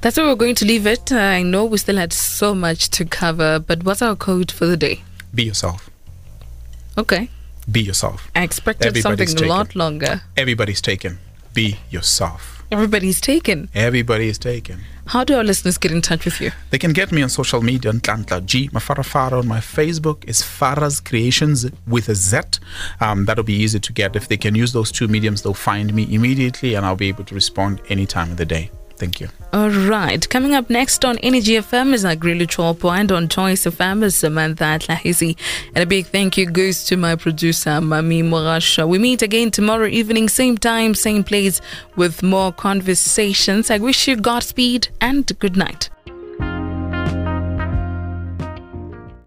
That's 0.00 0.16
where 0.16 0.26
we're 0.26 0.34
going 0.36 0.54
to 0.56 0.64
leave 0.64 0.86
it. 0.86 1.12
I 1.12 1.42
know 1.42 1.64
we 1.64 1.78
still 1.78 1.96
had 1.96 2.12
so 2.12 2.54
much 2.54 2.90
to 2.90 3.04
cover, 3.04 3.58
but 3.58 3.84
what's 3.84 4.02
our 4.02 4.16
code 4.16 4.50
for 4.52 4.66
the 4.66 4.76
day? 4.76 5.02
Be 5.34 5.44
yourself. 5.44 5.90
Okay. 6.98 7.28
Be 7.70 7.80
yourself. 7.82 8.30
I 8.34 8.42
expected 8.42 8.86
Everybody's 8.86 9.02
something 9.02 9.36
taken. 9.36 9.44
a 9.44 9.48
lot 9.48 9.74
longer. 9.74 10.22
Everybody's 10.36 10.80
taken. 10.80 11.18
Be 11.52 11.78
yourself. 11.90 12.64
Everybody's 12.70 13.20
taken. 13.20 13.68
Everybody 13.74 14.28
is 14.28 14.38
taken. 14.38 14.80
How 15.06 15.22
do 15.22 15.36
our 15.36 15.44
listeners 15.44 15.78
get 15.78 15.92
in 15.92 16.02
touch 16.02 16.24
with 16.24 16.40
you? 16.40 16.50
They 16.70 16.78
can 16.78 16.92
get 16.92 17.12
me 17.12 17.22
on 17.22 17.28
social 17.28 17.62
media 17.62 17.90
on 17.92 18.00
Tlantla 18.00 18.44
G 18.44 18.68
on 18.72 19.46
my 19.46 19.60
Facebook 19.60 20.24
is 20.28 20.42
Farah's 20.42 21.00
Creations 21.00 21.66
with 21.86 22.08
a 22.08 22.14
Z. 22.14 22.40
Um, 23.00 23.24
that'll 23.24 23.44
be 23.44 23.54
easy 23.54 23.78
to 23.78 23.92
get. 23.92 24.16
If 24.16 24.26
they 24.26 24.36
can 24.36 24.56
use 24.56 24.72
those 24.72 24.90
two 24.90 25.06
mediums, 25.06 25.42
they'll 25.42 25.54
find 25.54 25.94
me 25.94 26.12
immediately 26.12 26.74
and 26.74 26.84
I'll 26.84 26.96
be 26.96 27.08
able 27.08 27.24
to 27.24 27.34
respond 27.34 27.80
any 27.88 28.04
time 28.04 28.32
of 28.32 28.36
the 28.36 28.44
day. 28.46 28.70
Thank 28.98 29.20
you. 29.20 29.28
All 29.52 29.70
right. 29.70 30.28
Coming 30.28 30.54
up 30.54 30.70
next 30.70 31.04
on 31.04 31.18
Energy 31.18 31.52
FM 31.52 31.92
is 31.92 32.04
Agrili 32.04 32.46
Chopo 32.46 32.90
and 32.98 33.12
on 33.12 33.28
Choice 33.28 33.64
FM 33.64 34.02
is 34.02 34.14
Samantha 34.14 34.78
Tlahizi. 34.80 35.36
And 35.74 35.82
a 35.82 35.86
big 35.86 36.06
thank 36.06 36.36
you 36.36 36.46
goes 36.46 36.84
to 36.84 36.96
my 36.96 37.14
producer, 37.14 37.70
Mami 37.70 38.22
Morasha. 38.22 38.88
We 38.88 38.98
meet 38.98 39.22
again 39.22 39.50
tomorrow 39.50 39.86
evening, 39.86 40.28
same 40.28 40.56
time, 40.56 40.94
same 40.94 41.24
place, 41.24 41.60
with 41.96 42.22
more 42.22 42.52
conversations. 42.52 43.70
I 43.70 43.78
wish 43.78 44.08
you 44.08 44.16
Godspeed 44.16 44.88
and 45.00 45.30
good 45.38 45.56
night. 45.56 45.90